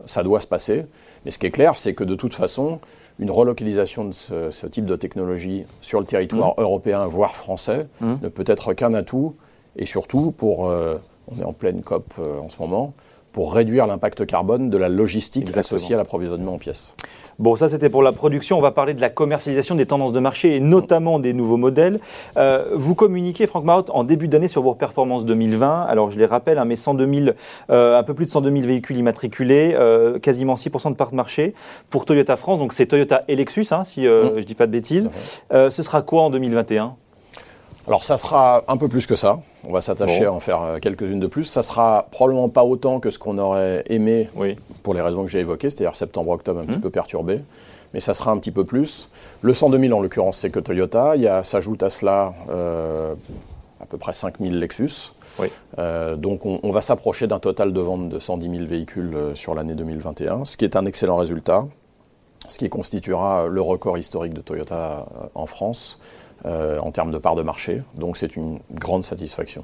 ça 0.07 0.23
doit 0.23 0.39
se 0.39 0.47
passer. 0.47 0.85
Mais 1.23 1.31
ce 1.31 1.37
qui 1.39 1.45
est 1.45 1.51
clair, 1.51 1.77
c'est 1.77 1.93
que 1.93 2.03
de 2.03 2.15
toute 2.15 2.33
façon, 2.33 2.79
une 3.19 3.31
relocalisation 3.31 4.05
de 4.05 4.11
ce, 4.13 4.51
ce 4.51 4.67
type 4.67 4.85
de 4.85 4.95
technologie 4.95 5.63
sur 5.81 5.99
le 5.99 6.05
territoire 6.05 6.49
Mmh. 6.57 6.61
européen, 6.61 7.05
voire 7.07 7.35
français, 7.35 7.87
ne 8.01 8.27
peut 8.27 8.43
être 8.47 8.73
qu'un 8.73 8.93
atout 8.93 9.35
et 9.77 9.85
surtout 9.85 10.31
pour, 10.31 10.67
euh, 10.67 10.97
on 11.33 11.41
est 11.41 11.45
en 11.45 11.53
pleine 11.53 11.81
COP 11.81 12.13
euh, 12.19 12.39
en 12.39 12.49
ce 12.49 12.57
moment, 12.59 12.93
pour 13.31 13.53
réduire 13.53 13.87
l'impact 13.87 14.25
carbone 14.25 14.69
de 14.69 14.77
la 14.77 14.87
logistique 14.89 15.43
Exactement. 15.43 15.75
associée 15.77 15.95
à 15.95 15.97
l'approvisionnement 15.97 16.53
en 16.53 16.57
pièces. 16.57 16.93
Bon, 17.39 17.55
ça 17.55 17.67
c'était 17.67 17.89
pour 17.89 18.03
la 18.03 18.11
production. 18.11 18.57
On 18.57 18.61
va 18.61 18.71
parler 18.71 18.93
de 18.93 19.01
la 19.01 19.09
commercialisation 19.09 19.75
des 19.75 19.85
tendances 19.85 20.13
de 20.13 20.19
marché 20.19 20.55
et 20.55 20.59
notamment 20.59 21.19
des 21.19 21.33
nouveaux 21.33 21.57
modèles. 21.57 21.99
Euh, 22.37 22.65
vous 22.73 22.95
communiquez, 22.95 23.47
Franck 23.47 23.63
Marotte, 23.63 23.89
en 23.93 24.03
début 24.03 24.27
d'année 24.27 24.47
sur 24.47 24.61
vos 24.61 24.75
performances 24.75 25.25
2020. 25.25 25.83
Alors 25.83 26.11
je 26.11 26.17
les 26.17 26.25
rappelle, 26.25 26.57
hein, 26.57 26.65
mais 26.65 26.75
102 26.75 27.07
000, 27.07 27.29
euh, 27.69 27.97
un 27.97 28.03
peu 28.03 28.13
plus 28.13 28.25
de 28.25 28.31
102 28.31 28.51
000 28.51 28.65
véhicules 28.65 28.97
immatriculés, 28.97 29.75
euh, 29.77 30.19
quasiment 30.19 30.55
6% 30.55 30.91
de 30.91 30.95
part 30.95 31.11
de 31.11 31.15
marché 31.15 31.53
pour 31.89 32.05
Toyota 32.05 32.35
France. 32.35 32.59
Donc 32.59 32.73
c'est 32.73 32.85
Toyota 32.85 33.23
et 33.27 33.35
Lexus, 33.35 33.67
hein, 33.71 33.83
si 33.83 34.07
euh, 34.07 34.25
Mm. 34.25 34.29
je 34.35 34.39
ne 34.39 34.43
dis 34.43 34.55
pas 34.55 34.67
de 34.67 34.71
bêtises. 34.71 35.09
Ce 35.51 35.83
sera 35.83 36.01
quoi 36.01 36.23
en 36.23 36.29
2021 36.29 36.95
Alors 37.87 38.03
ça 38.03 38.17
sera 38.17 38.63
un 38.67 38.77
peu 38.77 38.87
plus 38.87 39.05
que 39.05 39.15
ça. 39.15 39.39
On 39.67 39.71
va 39.71 39.81
s'attacher 39.81 40.21
Bon. 40.25 40.31
à 40.31 40.35
en 40.35 40.39
faire 40.39 40.61
euh, 40.61 40.79
quelques-unes 40.79 41.19
de 41.19 41.27
plus. 41.27 41.43
Ça 41.43 41.61
sera 41.63 42.07
probablement 42.11 42.49
pas 42.49 42.63
autant 42.63 42.99
que 42.99 43.11
ce 43.11 43.19
qu'on 43.19 43.37
aurait 43.37 43.83
aimé 43.87 44.29
Oui. 44.35 44.55
pour 44.83 44.93
les 44.93 45.01
raisons 45.01 45.23
que 45.23 45.29
j'ai 45.29 45.39
évoquées, 45.39 45.69
c'est-à-dire 45.69 45.95
septembre-octobre 45.95 46.61
un 46.61 46.65
petit 46.65 46.77
Mhm. 46.77 46.81
peu 46.81 46.89
perturbé. 46.89 47.41
Mais 47.93 47.99
ça 47.99 48.13
sera 48.13 48.31
un 48.31 48.37
petit 48.39 48.51
peu 48.51 48.63
plus. 48.65 49.07
Le 49.41 49.53
102 49.53 49.79
000 49.79 49.97
en 49.97 50.01
l'occurrence, 50.01 50.37
c'est 50.37 50.49
que 50.49 50.59
Toyota. 50.59 51.15
Il 51.15 51.31
s'ajoute 51.43 51.83
à 51.83 51.89
cela 51.89 52.33
euh, 52.49 53.13
à 53.79 53.85
peu 53.85 53.97
près 53.97 54.13
5 54.13 54.39
000 54.41 54.53
Lexus. 54.55 55.11
Oui. 55.37 55.47
Euh, 55.79 56.15
donc 56.15 56.45
on, 56.45 56.59
on 56.63 56.71
va 56.71 56.81
s'approcher 56.81 57.27
d'un 57.27 57.39
total 57.39 57.71
de 57.71 57.79
vente 57.81 58.09
de 58.09 58.19
110 58.19 58.49
000 58.49 58.65
véhicules 58.65 59.13
euh, 59.15 59.35
sur 59.35 59.53
l'année 59.53 59.75
2021, 59.75 60.43
ce 60.45 60.57
qui 60.57 60.65
est 60.65 60.75
un 60.75 60.85
excellent 60.85 61.17
résultat, 61.17 61.65
ce 62.47 62.57
qui 62.57 62.69
constituera 62.69 63.45
le 63.47 63.61
record 63.61 63.97
historique 63.97 64.33
de 64.33 64.41
Toyota 64.41 65.05
en 65.35 65.45
France 65.45 65.99
euh, 66.45 66.77
en 66.79 66.91
termes 66.91 67.11
de 67.11 67.17
part 67.17 67.35
de 67.35 67.41
marché. 67.41 67.81
Donc 67.95 68.17
c'est 68.17 68.35
une 68.35 68.59
grande 68.71 69.03
satisfaction. 69.03 69.63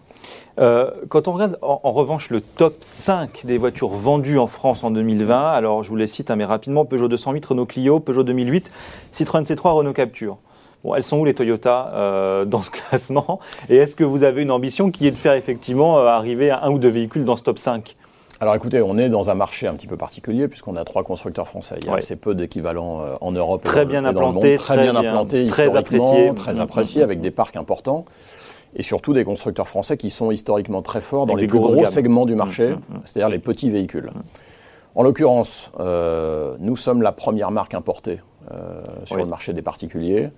Euh, 0.60 0.90
quand 1.10 1.28
on 1.28 1.34
regarde 1.34 1.60
en, 1.62 1.92
revanche 1.92 2.32
le 2.32 2.42
top 2.42 2.78
5 2.82 3.46
des 3.46 3.60
voitures 3.60 3.90
vendues 3.90 4.40
en 4.40 4.48
France 4.48 4.84
en 4.84 4.90
2020, 4.90 5.52
alors 5.52 5.84
je 5.84 5.90
vous 5.90 5.96
les 5.96 6.08
cite 6.08 6.32
hein, 6.32 6.36
mais 6.38 6.46
rapidement 6.46 6.84
Peugeot 6.86 7.08
208, 7.08 7.46
Renault 7.46 7.66
Clio, 7.68 8.00
Peugeot 8.00 8.24
2008, 8.24 8.72
Citroën 9.12 9.44
C3, 9.44 9.74
Renault 9.74 9.94
Capture. 9.94 10.38
Bon, 10.84 10.96
elles 10.96 11.04
sont 11.04 11.20
où 11.20 11.26
les 11.26 11.36
Toyota 11.36 11.92
euh, 11.94 12.46
dans 12.46 12.64
ce 12.64 12.72
classement? 12.72 13.40
Et 13.70 13.76
est-ce 13.76 13.96
que 13.96 14.04
vous 14.04 14.24
avez 14.24 14.42
une 14.42 14.50
ambition 14.50 14.90
qui 14.90 15.06
est 15.06 15.12
de 15.12 15.18
faire 15.18 15.34
effectivement 15.34 16.00
arriver 16.00 16.50
à 16.50 16.64
un 16.64 16.72
ou 16.72 16.80
deux 16.80 16.90
véhicules 16.90 17.26
dans 17.26 17.38
ce 17.38 17.44
top 17.44 17.60
5 17.60 17.96
Alors 18.42 18.56
écoutez, 18.56 18.82
on 18.82 18.98
est 18.98 19.08
dans 19.08 19.30
un 19.30 19.36
marché 19.36 19.68
un 19.68 19.76
petit 19.76 19.86
peu 19.86 19.98
particulier 19.98 20.48
puisqu'on 20.48 20.76
a 20.76 20.84
trois 20.84 21.04
constructeurs 21.04 21.48
français. 21.48 21.76
Il 21.82 21.86
y 21.86 21.90
a 21.90 21.92
Ouais. 21.92 22.00
assez 22.00 22.16
peu 22.16 22.34
d'équivalents 22.34 23.02
euh, 23.02 23.10
en 23.22 23.32
Europe. 23.32 23.62
et 23.64 23.68
Très 23.68 23.82
dans 23.86 23.86
le- 23.86 23.90
bien 23.92 24.00
et 24.10 24.14
dans 24.14 24.20
le 24.22 24.28
implantés, 24.30 24.56
très, 24.56 24.74
très 24.76 24.84
bien 24.84 24.96
implantés, 24.96 25.46
très 25.46 25.66
historiquement, 25.68 26.10
appréciés. 26.10 26.34
très 26.36 26.54
Mm, 26.56 26.60
appréciés, 26.60 27.02
mm, 27.02 27.04
avec 27.04 27.22
des 27.22 27.30
parcs 27.30 27.56
importants. 27.56 28.06
Et 28.76 28.82
surtout 28.82 29.14
des 29.14 29.24
constructeurs 29.26 29.68
français 29.68 29.96
qui 29.96 30.10
sont 30.10 30.32
historiquement 30.32 30.82
très 30.82 31.02
forts 31.02 31.28
dans 31.28 31.36
les 31.36 31.46
plus 31.46 31.60
gros 31.60 31.76
gammes. 31.76 31.86
segments 31.86 32.26
du 32.26 32.34
marché, 32.34 32.70
Mm, 32.72 32.74
mm, 32.96 33.02
c'est-à-dire 33.06 33.30
les 33.30 33.38
petits 33.40 33.70
véhicules. 33.70 34.10
En 34.96 35.04
l'occurrence, 35.04 35.70
euh, 35.80 36.56
nous 36.60 36.78
sommes 36.78 37.04
la 37.04 37.12
première 37.12 37.52
marque 37.52 37.76
importée 37.76 38.22
euh, 38.52 38.82
sur 39.06 39.18
Oui. 39.18 39.22
le 39.22 39.28
marché 39.28 39.54
des 39.54 39.62
particuliers. 39.62 40.30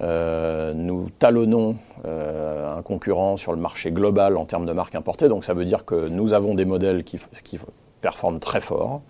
Euh, 0.00 0.72
nous 0.74 1.08
talonnons 1.18 1.76
euh, 2.04 2.76
un 2.78 2.82
concurrent 2.82 3.36
sur 3.36 3.52
le 3.52 3.58
marché 3.58 3.92
global 3.92 4.36
en 4.36 4.44
termes 4.44 4.66
de 4.66 4.72
marques 4.72 4.94
importées, 4.96 5.28
donc 5.28 5.44
ça 5.44 5.54
veut 5.54 5.64
dire 5.64 5.84
que 5.84 6.08
nous 6.08 6.32
avons 6.32 6.54
des 6.54 6.64
modèles 6.64 7.04
qui, 7.04 7.18
qui 7.44 7.58
performent 8.00 8.40
très 8.40 8.60
fort. 8.60 9.02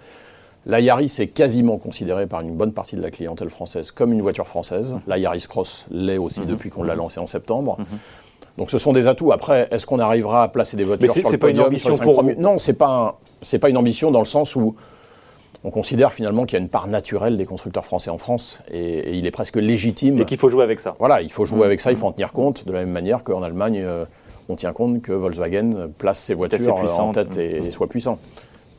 La 0.67 0.81
Yaris 0.81 1.13
est 1.19 1.29
quasiment 1.29 1.77
considérée 1.79 2.27
par 2.27 2.41
une 2.43 2.55
bonne 2.55 2.73
partie 2.73 2.97
de 2.97 3.03
la 3.03 3.11
clientèle 3.11 3.51
française 3.51 3.91
comme 3.93 4.13
une 4.13 4.23
voiture 4.23 4.47
française. 4.47 4.95
La 5.07 5.19
Yaris 5.19 5.47
Cross 5.49 5.87
l'est 5.91 6.19
aussi 6.19 6.41
Mhm. 6.41 6.47
depuis 6.47 6.71
qu'on 6.71 6.83
l'a 6.83 6.95
lancée 6.95 7.21
en 7.21 7.27
septembre. 7.27 7.79
Donc 8.57 8.71
ce 8.71 8.79
sont 8.79 8.93
des 8.93 9.09
atouts. 9.09 9.33
Après, 9.33 9.69
est-ce 9.71 9.87
qu'on 9.87 9.99
arrivera 9.99 10.43
à 10.45 10.49
placer 10.49 10.77
des 10.77 10.85
voitures 10.85 11.13
c'est- 11.13 11.21
sur 11.21 11.31
le 11.33 11.39
pas 11.39 11.51
une 11.51 11.61
ambition 11.61 11.93
sur 11.93 12.05
les 12.05 12.13
pour 12.13 12.23
Non, 12.39 12.59
c'est 12.59 12.75
pas 12.79 12.89
un- 12.89 13.15
c'est 13.43 13.59
pas 13.59 13.69
une 13.69 13.77
ambition 13.77 14.11
dans 14.11 14.21
le 14.21 14.25
sens 14.27 14.55
où 14.57 14.75
on 15.65 15.71
considère 15.71 16.13
finalement 16.13 16.45
qu'il 16.45 16.59
y 16.59 16.61
a 16.61 16.63
une 16.63 16.69
part 16.69 16.87
naturelle 16.87 17.37
des 17.37 17.47
constructeurs 17.47 17.85
français 17.85 18.11
en 18.11 18.19
France 18.19 18.59
et, 18.71 18.79
et 18.81 19.15
il 19.15 19.27
est 19.27 19.31
presque 19.31 19.57
légitime. 19.57 20.21
Et 20.21 20.25
qu'il 20.27 20.39
faut 20.39 20.51
jouer 20.51 20.63
avec 20.63 20.79
ça 20.79 20.95
Voilà, 20.99 21.23
il 21.23 21.33
faut 21.33 21.47
jouer 21.47 21.61
Mmh. 21.61 21.63
avec 21.63 21.81
ça, 21.81 21.91
il 21.91 21.97
faut 21.97 22.07
en 22.07 22.13
tenir 22.13 22.33
compte 22.33 22.67
de 22.67 22.73
la 22.73 22.81
même 22.81 22.91
manière 22.91 23.25
qu'en 23.25 23.43
Allemagne, 23.43 23.81
euh, 23.83 24.05
on 24.49 24.57
tient 24.57 24.73
compte 24.73 25.01
que 25.01 25.13
Volkswagen 25.13 25.89
place 25.97 26.19
ses 26.19 26.35
voitures 26.35 26.77
euh, 26.79 26.89
en 27.01 27.13
tête 27.13 27.37
et, 27.39 27.57
et 27.65 27.71
soit 27.71 27.89
puissant. 27.89 28.19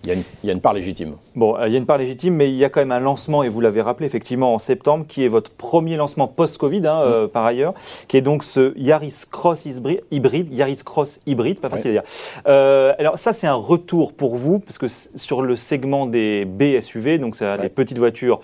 Il 0.05 0.09
y, 0.09 0.11
a 0.11 0.13
une, 0.13 0.23
il 0.43 0.47
y 0.47 0.49
a 0.51 0.53
une 0.53 0.61
part 0.61 0.73
légitime. 0.73 1.15
Bon, 1.35 1.55
euh, 1.57 1.67
il 1.67 1.73
y 1.73 1.75
a 1.75 1.79
une 1.79 1.87
part 1.87 1.97
légitime, 1.97 2.35
mais 2.35 2.47
il 2.49 2.55
y 2.55 2.63
a 2.63 2.69
quand 2.69 2.79
même 2.79 2.91
un 2.91 2.99
lancement, 2.99 3.41
et 3.41 3.49
vous 3.49 3.59
l'avez 3.59 3.81
rappelé 3.81 4.05
effectivement 4.05 4.53
en 4.53 4.59
septembre, 4.59 5.05
qui 5.07 5.25
est 5.25 5.27
votre 5.27 5.49
premier 5.49 5.95
lancement 5.95 6.27
post-Covid, 6.27 6.85
hein, 6.85 6.99
euh, 7.01 7.27
par 7.27 7.43
ailleurs, 7.43 7.73
qui 8.07 8.15
est 8.17 8.21
donc 8.21 8.43
ce 8.43 8.77
Yaris 8.77 9.23
Cross 9.31 9.65
hybri- 9.65 10.01
hybride, 10.11 10.53
Yaris 10.53 10.81
Cross 10.85 11.19
hybride, 11.25 11.59
pas 11.59 11.69
facile 11.69 11.89
à 11.89 11.93
dire. 11.93 12.03
Euh, 12.47 12.93
alors 12.99 13.17
ça, 13.17 13.33
c'est 13.33 13.47
un 13.47 13.55
retour 13.55 14.13
pour 14.13 14.35
vous, 14.35 14.59
parce 14.59 14.77
que 14.77 14.85
sur 14.87 15.41
le 15.41 15.55
segment 15.55 16.05
des 16.05 16.45
BSUV, 16.45 17.17
donc 17.17 17.35
c'est 17.35 17.45
Ouais. 17.45 17.57
les 17.63 17.69
petites 17.69 17.97
voitures 17.97 18.41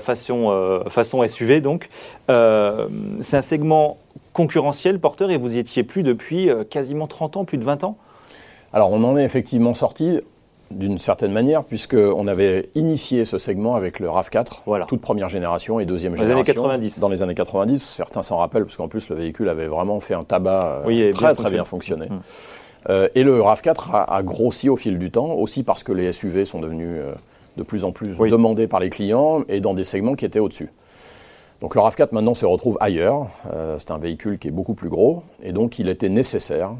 façon, 0.00 0.82
façon 0.88 1.26
SUV, 1.26 1.60
donc 1.60 1.88
c'est 2.28 3.36
un 3.36 3.42
segment 3.42 3.98
concurrentiel, 4.32 4.98
porteur, 4.98 5.30
et 5.30 5.36
vous 5.36 5.56
y 5.56 5.58
étiez 5.58 5.82
plus 5.82 6.02
depuis 6.02 6.48
quasiment 6.70 7.06
30 7.06 7.36
ans, 7.36 7.44
plus 7.44 7.58
de 7.58 7.64
20 7.64 7.84
ans? 7.84 7.96
Alors 8.72 8.90
on 8.90 9.04
en 9.04 9.16
est 9.16 9.24
effectivement 9.24 9.72
sorti 9.74 10.18
d'une 10.70 10.98
certaine 10.98 11.32
manière, 11.32 11.62
puisqu'on 11.64 12.26
avait 12.26 12.68
initié 12.74 13.24
ce 13.24 13.38
segment 13.38 13.74
avec 13.76 14.00
le 14.00 14.08
RAV4, 14.08 14.62
Voilà. 14.66 14.86
toute 14.86 15.00
première 15.00 15.28
génération 15.28 15.78
et 15.78 15.84
deuxième 15.86 16.14
Dans 16.14 16.22
les 16.22 16.30
années 16.30 16.44
génération. 16.44 16.62
90. 16.62 16.98
Dans 16.98 17.08
les 17.08 17.22
années 17.22 17.34
90, 17.34 17.82
certains 17.82 18.22
s'en 18.22 18.38
rappellent, 18.38 18.64
parce 18.64 18.76
qu'en 18.76 18.88
plus 18.88 19.08
le 19.08 19.16
véhicule 19.16 19.48
avait 19.48 19.66
vraiment 19.66 20.00
fait 20.00 20.14
un 20.14 20.22
tabac 20.22 20.66
euh, 20.66 20.82
Oui, 20.86 21.10
très 21.12 21.26
bien 21.26 21.34
très 21.34 21.50
bien 21.50 21.64
fonctionné. 21.64 22.06
Mm. 22.08 22.20
Euh, 22.90 23.08
et 23.14 23.22
le 23.24 23.40
RAV4 23.40 23.90
a, 23.92 24.16
a 24.16 24.22
grossi 24.22 24.68
au 24.68 24.76
fil 24.76 24.98
du 24.98 25.10
temps, 25.10 25.32
aussi 25.34 25.62
parce 25.62 25.84
que 25.84 25.92
les 25.92 26.12
SUV 26.12 26.44
sont 26.44 26.60
devenus 26.60 26.98
euh, 27.00 27.14
de 27.56 27.62
plus 27.62 27.84
en 27.84 27.92
plus 27.92 28.18
Oui. 28.18 28.30
demandés 28.30 28.66
par 28.66 28.80
les 28.80 28.90
clients 28.90 29.42
et 29.48 29.60
dans 29.60 29.74
des 29.74 29.84
segments 29.84 30.14
qui 30.14 30.24
étaient 30.24 30.40
au-dessus. 30.40 30.70
Donc 31.60 31.74
le 31.76 31.80
RAV4 31.80 32.08
maintenant 32.12 32.34
se 32.34 32.44
retrouve 32.44 32.76
ailleurs. 32.80 33.28
Euh, 33.52 33.76
c'est 33.78 33.90
un 33.90 33.98
véhicule 33.98 34.38
qui 34.38 34.48
est 34.48 34.50
beaucoup 34.50 34.74
plus 34.74 34.88
gros 34.90 35.22
et 35.42 35.52
donc 35.52 35.78
il 35.78 35.88
était 35.88 36.10
nécessaire 36.10 36.72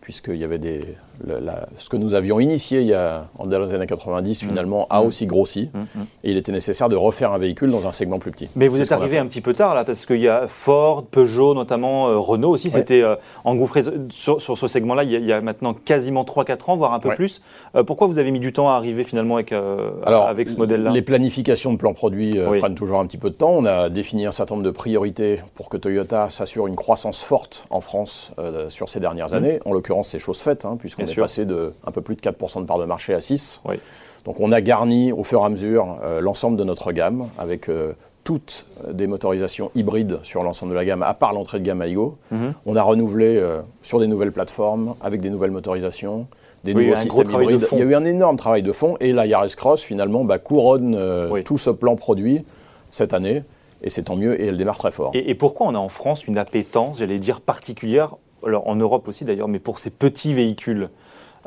puisqu'il 0.00 0.36
y 0.36 0.44
avait 0.44 0.58
des 0.58 0.84
le- 1.26 1.38
la- 1.38 1.66
ce 1.78 1.88
que 1.88 1.96
nous 1.96 2.14
avions 2.14 2.40
initié 2.40 2.80
il 2.80 2.86
y 2.86 2.94
a 2.94 3.26
en 3.38 3.46
dans 3.46 3.58
les 3.58 3.74
années 3.74 3.86
90 3.86 4.40
finalement 4.44 4.86
a 4.90 5.02
aussi 5.02 5.26
grossi 5.26 5.70
Mhm. 5.74 6.04
et 6.24 6.30
il 6.30 6.36
était 6.36 6.52
nécessaire 6.52 6.88
de 6.88 6.96
refaire 6.96 7.32
un 7.32 7.38
véhicule 7.38 7.70
dans 7.70 7.86
un 7.86 7.92
segment 7.92 8.18
plus 8.18 8.30
petit. 8.30 8.48
Mais 8.56 8.68
vous 8.68 8.80
êtes 8.80 8.92
arrivé 8.92 9.18
un 9.18 9.26
petit 9.26 9.40
peu 9.40 9.54
tard 9.54 9.74
là, 9.74 9.84
parce 9.84 10.06
qu'il 10.06 10.20
y 10.20 10.28
a 10.28 10.46
Ford, 10.46 11.04
Peugeot, 11.10 11.54
notamment 11.54 12.08
euh, 12.08 12.16
Renault 12.18 12.50
aussi, 12.50 12.70
c'était 12.70 13.02
euh, 13.02 13.16
engouffré 13.44 13.82
sur, 14.10 14.40
sur 14.40 14.56
ce 14.58 14.68
segment-là 14.68 15.04
il, 15.04 15.10
y 15.10 15.16
a- 15.16 15.18
il 15.18 15.26
y 15.26 15.32
a 15.32 15.40
maintenant 15.40 15.74
quasiment 15.74 16.24
3-4 16.24 16.70
ans, 16.70 16.76
voire 16.76 16.92
un 16.94 17.00
peu 17.00 17.08
Ouais. 17.10 17.14
plus. 17.16 17.40
Euh, 17.74 17.82
pourquoi 17.82 18.06
vous 18.06 18.18
avez 18.18 18.30
mis 18.30 18.40
du 18.40 18.52
temps 18.52 18.68
à 18.70 18.74
arriver 18.74 19.02
finalement 19.02 19.34
avec, 19.36 19.52
Alors, 19.52 20.26
avec 20.28 20.48
ce 20.48 20.56
modèle-là? 20.56 20.90
Les 20.90 21.02
planifications 21.02 21.72
de 21.72 21.78
plans 21.78 21.92
produits 21.94 22.38
Oui. 22.48 22.58
prennent 22.58 22.74
toujours 22.74 23.00
un 23.00 23.06
petit 23.06 23.18
peu 23.18 23.30
de 23.30 23.34
temps. 23.34 23.50
On 23.52 23.64
a 23.66 23.88
défini 23.90 24.26
un 24.26 24.32
certain 24.32 24.54
nombre 24.54 24.64
de 24.66 24.70
priorités 24.70 25.40
pour 25.54 25.68
que 25.68 25.76
Toyota 25.76 26.30
s'assure 26.30 26.66
une 26.66 26.76
croissance 26.76 27.22
forte 27.22 27.66
en 27.70 27.80
France 27.80 28.30
sur 28.68 28.88
ces 28.88 29.00
dernières 29.00 29.34
années. 29.34 29.60
En 29.64 29.72
l'occurrence, 29.72 30.08
c'est 30.08 30.18
chose 30.18 30.38
faite, 30.40 30.64
hein, 30.64 30.76
puisqu'on 30.78 31.02
Mmh. 31.02 31.06
Est 31.10 31.20
passé 31.20 31.44
de 31.44 31.72
un 31.86 31.90
peu 31.90 32.00
plus 32.00 32.16
de 32.16 32.20
4% 32.20 32.60
de 32.60 32.66
part 32.66 32.78
de 32.78 32.84
marché 32.84 33.14
à 33.14 33.18
6%. 33.18 33.60
Oui. 33.66 33.76
Donc 34.24 34.40
on 34.40 34.52
a 34.52 34.60
garni 34.60 35.12
au 35.12 35.24
fur 35.24 35.40
et 35.40 35.44
à 35.44 35.48
mesure 35.48 35.98
euh, 36.04 36.20
l'ensemble 36.20 36.56
de 36.56 36.64
notre 36.64 36.92
gamme 36.92 37.26
avec 37.38 37.68
euh, 37.68 37.92
toutes 38.24 38.66
des 38.92 39.06
motorisations 39.06 39.70
hybrides 39.74 40.18
sur 40.22 40.42
l'ensemble 40.42 40.72
de 40.72 40.76
la 40.76 40.84
gamme, 40.84 41.02
à 41.02 41.14
part 41.14 41.32
l'entrée 41.32 41.58
de 41.58 41.64
gamme 41.64 41.82
Aigo. 41.82 42.18
Mhm. 42.30 42.52
On 42.66 42.76
a 42.76 42.82
renouvelé 42.82 43.36
euh, 43.36 43.60
sur 43.82 43.98
des 43.98 44.06
nouvelles 44.06 44.32
plateformes, 44.32 44.94
avec 45.00 45.20
des 45.20 45.30
nouvelles 45.30 45.50
motorisations, 45.50 46.26
des 46.64 46.74
nouveaux 46.74 46.96
systèmes 46.96 47.30
hybrides. 47.30 47.66
Il 47.72 47.78
y 47.78 47.82
a 47.82 47.84
eu 47.86 47.94
un 47.94 48.04
énorme 48.04 48.36
travail 48.36 48.62
de 48.62 48.72
fond 48.72 48.96
et 49.00 49.12
la 49.12 49.26
Yaris 49.26 49.54
Cross, 49.56 49.80
finalement, 49.80 50.24
bah, 50.24 50.38
couronne 50.38 50.98
tout 51.44 51.56
ce 51.56 51.70
plan 51.70 51.96
produit 51.96 52.44
cette 52.90 53.14
année. 53.14 53.42
Et 53.82 53.88
c'est 53.88 54.02
tant 54.02 54.16
mieux, 54.16 54.40
et 54.40 54.48
elle 54.48 54.58
démarre 54.58 54.78
très 54.78 54.90
fort. 54.90 55.10
Et, 55.14 55.34
pourquoi 55.34 55.66
on 55.66 55.74
a 55.74 55.78
en 55.78 55.88
France 55.88 56.26
une 56.26 56.36
appétence, 56.36 56.98
j'allais 56.98 57.18
dire 57.18 57.40
particulière, 57.40 58.16
alors 58.46 58.68
en 58.68 58.76
Europe 58.76 59.08
aussi 59.08 59.24
d'ailleurs, 59.24 59.48
mais 59.48 59.58
pour 59.58 59.78
ces 59.78 59.90
petits 59.90 60.34
véhicules? 60.34 60.90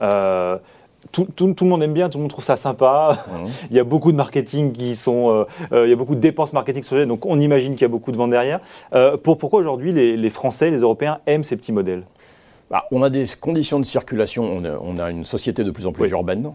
Euh, 0.01 0.57
tout, 1.12 1.27
le 1.38 1.65
monde 1.65 1.83
aime 1.83 1.93
bien, 1.93 2.09
tout 2.09 2.17
le 2.17 2.23
monde 2.23 2.31
trouve 2.31 2.43
ça 2.43 2.55
sympa. 2.55 3.25
Mhm. 3.31 3.50
il 3.69 3.75
y 3.75 3.79
a 3.79 3.83
beaucoup 3.83 4.12
de 4.12 4.17
marketing 4.17 4.71
qui 4.71 4.95
sont, 4.95 5.29
euh, 5.29 5.45
euh, 5.71 5.85
il 5.85 5.89
y 5.89 5.93
a 5.93 5.95
beaucoup 5.95 6.15
de 6.15 6.19
dépenses 6.19 6.53
marketing 6.53 6.83
sur 6.83 7.05
donc 7.05 7.25
on 7.25 7.39
imagine 7.39 7.73
qu'il 7.73 7.81
y 7.81 7.85
a 7.85 7.89
beaucoup 7.89 8.12
de 8.12 8.17
ventes 8.17 8.31
derrière. 8.31 8.59
Euh, 8.93 9.17
pour, 9.17 9.38
pourquoi 9.38 9.59
aujourd'hui 9.59 9.91
les, 9.91 10.29
Français, 10.29 10.71
les 10.71 10.79
Européens 10.79 11.19
aiment 11.25 11.43
ces 11.43 11.55
petits 11.55 11.71
modèles? 11.71 12.03
Bah, 12.71 12.85
on 12.91 13.03
a 13.03 13.09
des 13.09 13.25
conditions 13.39 13.79
de 13.79 13.85
circulation, 13.85 14.63
on 14.81 14.97
a, 14.97 15.12
une 15.12 15.25
société 15.25 15.63
de 15.63 15.69
plus 15.69 15.85
en 15.85 15.91
plus 15.91 16.09
urbaine, 16.09 16.51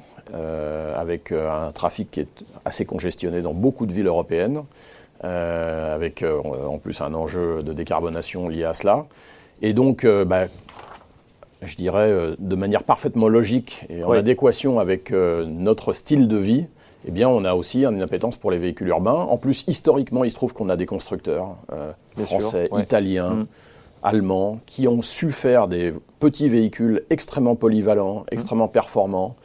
avec 0.97 1.31
un 1.31 1.71
trafic 1.71 2.11
qui 2.11 2.21
est 2.21 2.45
assez 2.65 2.85
congestionné 2.85 3.41
dans 3.41 3.55
beaucoup 3.55 3.87
de 3.87 3.93
villes 3.93 4.09
européennes, 4.09 4.63
avec 5.23 6.25
en 6.25 6.79
plus 6.79 7.01
un 7.03 7.15
enjeu 7.15 7.63
de 7.63 7.73
décarbonation 7.73 8.49
lié 8.49 8.65
à 8.65 8.75
cela. 8.75 9.07
Et 9.63 9.75
donc, 9.75 10.05
bah, 10.27 10.47
je 11.63 11.77
dirais, 11.77 12.11
euh, 12.11 12.37
de 12.39 12.57
manière 12.57 12.85
parfaitement 12.85 13.29
logique 13.29 13.85
et 13.89 14.05
en 14.05 14.13
adéquation 14.13 14.79
avec 14.79 15.11
euh, 15.11 15.45
notre 15.47 15.93
style 15.93 16.29
de 16.29 16.37
vie, 16.37 16.67
eh 17.07 17.11
bien, 17.11 17.29
on 17.29 17.45
a 17.45 17.55
aussi 17.55 17.85
une 17.85 18.03
appétence 18.03 18.37
pour 18.37 18.51
les 18.51 18.59
véhicules 18.59 18.89
urbains. 18.89 19.13
En 19.13 19.37
plus, 19.37 19.65
historiquement, 19.67 20.25
il 20.25 20.31
se 20.31 20.37
trouve 20.37 20.53
qu'on 20.53 20.69
a 20.69 20.77
des 20.77 20.87
constructeurs 20.87 21.57
euh, 21.73 21.93
français, 22.17 22.69
italiens, 22.77 23.31
mm. 23.31 23.47
allemands, 24.03 24.61
qui 24.67 24.89
ont 24.89 25.03
su 25.03 25.33
faire 25.33 25.69
des 25.69 25.95
petits 26.19 26.49
véhicules 26.49 27.05
extrêmement 27.11 27.55
polyvalents, 27.55 28.21
mm. 28.21 28.25
extrêmement 28.33 28.69
performants. 28.69 29.37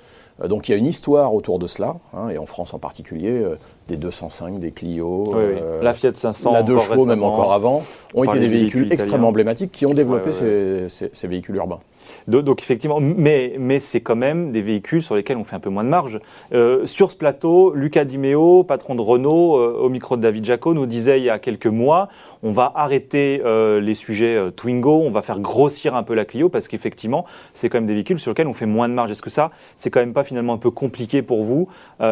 donc, 0.44 0.68
il 0.68 0.72
y 0.72 0.76
a 0.76 0.78
une 0.78 0.88
histoire 0.88 1.34
autour 1.34 1.60
de 1.60 1.68
cela, 1.68 1.98
hein, 2.14 2.30
et 2.30 2.38
en 2.38 2.48
France 2.48 2.74
en 2.74 2.80
particulier, 2.80 3.44
des 3.88 3.98
205, 3.98 4.60
des 4.60 4.72
Clio, 4.72 5.36
la 5.82 5.94
Fiat 5.94 6.16
500, 6.16 6.52
la 6.52 6.64
deux 6.64 6.80
chevaux, 6.80 7.06
même 7.06 7.24
encore 7.24 7.54
avant, 7.54 7.84
ont 8.16 8.24
été 8.24 8.40
des 8.40 8.50
véhicules, 8.50 8.92
extrêmement 8.92 9.30
emblématiques 9.30 9.72
qui 9.72 9.86
ont 9.86 9.94
développé 9.94 10.32
ces 10.34 11.28
véhicules 11.28 11.56
urbains. 11.56 11.80
Donc, 12.28 12.62
effectivement, 12.62 13.00
mais, 13.00 13.80
c'est 13.80 14.02
quand 14.02 14.16
même 14.16 14.52
des 14.52 14.62
véhicules 14.62 15.02
sur 15.02 15.16
lesquels 15.16 15.38
on 15.38 15.44
fait 15.44 15.56
un 15.56 15.60
peu 15.60 15.70
moins 15.70 15.84
de 15.84 15.90
marge. 15.90 16.20
Euh, 16.54 16.86
sur 16.86 17.12
ce 17.12 17.16
plateau, 17.16 17.74
Lucas 17.74 18.06
Dimeo, 18.06 18.64
patron 18.64 18.96
de 18.96 19.02
Renault, 19.02 19.58
euh, 19.58 19.78
au 19.80 19.90
micro 19.90 20.16
de 20.18 20.22
David 20.22 20.46
Jaco, 20.46 20.74
nous 20.74 20.86
disait 20.86 21.20
il 21.20 21.24
y 21.24 21.30
a 21.30 21.40
quelques 21.40 21.68
mois, 21.68 22.10
on 22.44 22.52
va 22.52 22.72
arrêter 22.76 23.42
euh, 23.46 23.80
les 23.80 23.94
sujets 23.94 24.38
Twingo, 24.56 25.02
on 25.02 25.12
va 25.12 25.22
faire 25.22 25.40
grossir 25.40 25.96
un 25.96 26.04
peu 26.04 26.14
la 26.14 26.26
Clio 26.26 26.50
parce 26.50 26.68
qu'effectivement, 26.68 27.26
c'est 27.54 27.70
quand 27.70 27.78
même 27.78 27.88
des 27.88 27.94
véhicules 27.94 28.20
sur 28.20 28.32
lesquels 28.32 28.48
on 28.48 28.54
fait 28.54 28.66
moins 28.66 28.90
de 28.90 28.94
marge. 28.94 29.12
Est-ce 29.12 29.22
que 29.22 29.30
ça, 29.30 29.52
c'est 29.76 29.90
quand 29.90 30.00
même 30.00 30.14
pas 30.14 30.24
finalement 30.24 30.54
un 30.54 30.58
peu 30.58 30.72
compliqué 30.72 31.22
pour 31.22 31.44
vous 31.44 31.68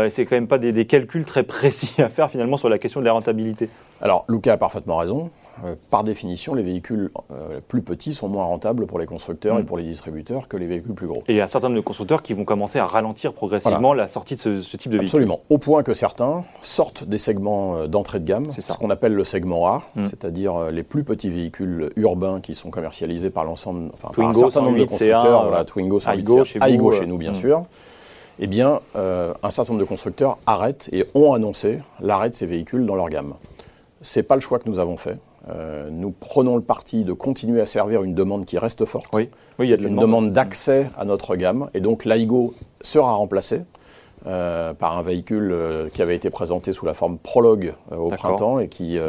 C'est 0.09 0.25
quand 0.25 0.35
même 0.35 0.47
pas 0.47 0.57
des, 0.57 0.71
des 0.71 0.85
calculs 0.85 1.25
très 1.25 1.43
précis 1.51 2.01
à 2.01 2.09
faire 2.09 2.29
finalement 2.29 2.57
sur 2.57 2.69
la 2.69 2.79
question 2.79 2.99
de 2.99 3.05
la 3.05 3.13
rentabilité? 3.13 3.69
Alors, 4.01 4.25
Lucas 4.27 4.53
a 4.53 4.57
parfaitement 4.57 4.97
raison. 4.97 5.29
Euh, 5.63 5.75
par 5.89 6.03
définition, 6.03 6.53
les 6.53 6.63
véhicules 6.63 7.11
euh, 7.31 7.59
plus 7.67 7.81
petits 7.81 8.13
sont 8.13 8.27
moins 8.27 8.45
rentables 8.45 8.87
pour 8.87 8.99
les 8.99 9.05
constructeurs 9.05 9.59
et 9.59 9.63
mm. 9.63 9.65
pour 9.65 9.77
les 9.77 9.83
distributeurs 9.83 10.47
que 10.47 10.57
les 10.57 10.67
véhicules 10.67 10.93
plus 10.93 11.07
gros. 11.07 11.23
Et 11.27 11.33
il 11.33 11.35
y 11.35 11.41
a 11.41 11.43
un 11.43 11.47
certain 11.47 11.67
nombre 11.67 11.79
de 11.79 11.85
constructeurs 11.85 12.21
qui 12.21 12.33
vont 12.33 12.45
commencer 12.45 12.79
à 12.79 12.85
ralentir 12.85 13.33
progressivement 13.33 13.93
la 13.93 14.07
sortie 14.07 14.35
de 14.35 14.39
ce, 14.39 14.77
type 14.77 14.91
de 14.91 14.97
véhicule. 14.97 15.01
Absolument. 15.01 15.39
Au 15.49 15.57
point 15.57 15.83
que 15.83 15.93
certains 15.93 16.43
sortent 16.61 17.03
des 17.03 17.17
segments 17.17 17.75
euh, 17.75 17.87
d'entrée 17.87 18.19
de 18.19 18.25
gamme, 18.25 18.49
ce 18.49 18.77
qu'on 18.77 18.89
appelle 18.89 19.13
le 19.13 19.23
segment 19.23 19.67
A, 19.67 19.83
mm. 19.95 20.03
c'est-à-dire 20.03 20.71
les 20.71 20.83
plus 20.83 21.03
petits 21.03 21.29
véhicules 21.29 21.91
urbains 21.95 22.41
qui 22.41 22.53
sont 22.53 22.69
commercialisés 22.69 23.29
par 23.29 23.43
l'ensemble, 23.43 23.91
enfin 23.93 24.09
par 24.15 24.29
un 24.29 24.33
certain 24.33 24.61
nombre 24.61 24.79
de 24.79 24.85
constructeurs, 24.85 25.43
voilà, 25.43 25.65
Twingo, 25.65 25.99
Aigo, 25.99 26.43
chez, 26.43 26.59
chez 26.59 27.05
nous 27.05 27.17
bien 27.17 27.31
mm. 27.31 27.35
sûr. 27.35 27.63
Eh 28.39 28.47
bien, 28.47 28.79
un 28.95 29.49
certain 29.51 29.73
nombre 29.73 29.83
de 29.83 29.87
constructeurs 29.87 30.39
arrêtent 30.47 30.89
et 30.91 31.05
ont 31.13 31.33
annoncé 31.33 31.79
l'arrêt 31.99 32.29
de 32.29 32.35
ces 32.35 32.47
véhicules 32.47 32.87
dans 32.87 32.95
leur 32.95 33.09
gamme. 33.09 33.33
Ce 34.01 34.17
n'est 34.17 34.23
pas 34.23 34.33
le 34.33 34.41
choix 34.41 34.57
que 34.57 34.67
nous 34.67 34.79
avons 34.79 34.97
fait. 34.97 35.17
Euh, 35.49 35.89
nous 35.91 36.11
prenons 36.11 36.55
le 36.55 36.61
parti 36.61 37.03
de 37.03 37.13
continuer 37.13 37.61
à 37.61 37.65
servir 37.65 38.03
une 38.03 38.13
demande 38.13 38.45
qui 38.45 38.57
reste 38.57 38.85
forte. 38.85 39.09
Oui, 39.13 39.29
il 39.59 39.69
y 39.69 39.73
a 39.73 39.77
une 39.77 39.95
demande, 39.95 40.31
d'accès 40.31 40.89
à 40.97 41.05
notre 41.05 41.35
gamme. 41.35 41.69
Et 41.73 41.79
donc 41.79 42.05
l'AIGO 42.05 42.53
sera 42.81 43.13
remplacé 43.13 43.61
euh, 44.27 44.73
par 44.73 44.97
un 44.97 45.01
véhicule 45.01 45.51
euh, 45.51 45.89
qui 45.89 46.01
avait 46.01 46.15
été 46.15 46.29
présenté 46.29 46.73
sous 46.73 46.85
la 46.85 46.93
forme 46.93 47.17
Prologue 47.17 47.73
au 47.95 48.09
printemps 48.09 48.59
et 48.59 48.67
qui, 48.67 48.99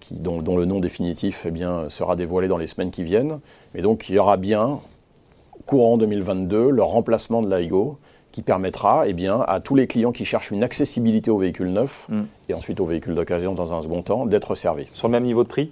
qui 0.00 0.14
dont, 0.14 0.56
le 0.56 0.64
nom 0.64 0.80
définitif 0.80 1.44
eh 1.46 1.50
bien, 1.50 1.90
sera 1.90 2.16
dévoilé 2.16 2.48
dans 2.48 2.58
les 2.58 2.66
semaines 2.66 2.90
qui 2.90 3.02
viennent. 3.02 3.40
Et 3.74 3.82
donc 3.82 4.08
il 4.08 4.14
y 4.14 4.18
aura 4.18 4.38
bien, 4.38 4.80
courant 5.66 5.98
2022, 5.98 6.70
le 6.70 6.82
remplacement 6.82 7.42
de 7.42 7.50
l'AIGO 7.50 7.98
qui 8.34 8.42
permettra 8.42 9.04
eh 9.06 9.12
bien, 9.12 9.44
à 9.46 9.60
tous 9.60 9.76
les 9.76 9.86
clients 9.86 10.10
qui 10.10 10.24
cherchent 10.24 10.50
une 10.50 10.64
accessibilité 10.64 11.30
aux 11.30 11.38
véhicules 11.38 11.72
neufs 11.72 12.06
mm. 12.08 12.22
et 12.48 12.54
ensuite 12.54 12.80
aux 12.80 12.84
véhicules 12.84 13.14
d'occasion 13.14 13.54
dans 13.54 13.72
un 13.74 13.80
second 13.80 14.02
temps 14.02 14.26
d'être 14.26 14.56
servis. 14.56 14.88
Sur 14.92 15.06
le 15.06 15.12
même 15.12 15.22
niveau 15.22 15.44
de 15.44 15.48
prix? 15.48 15.70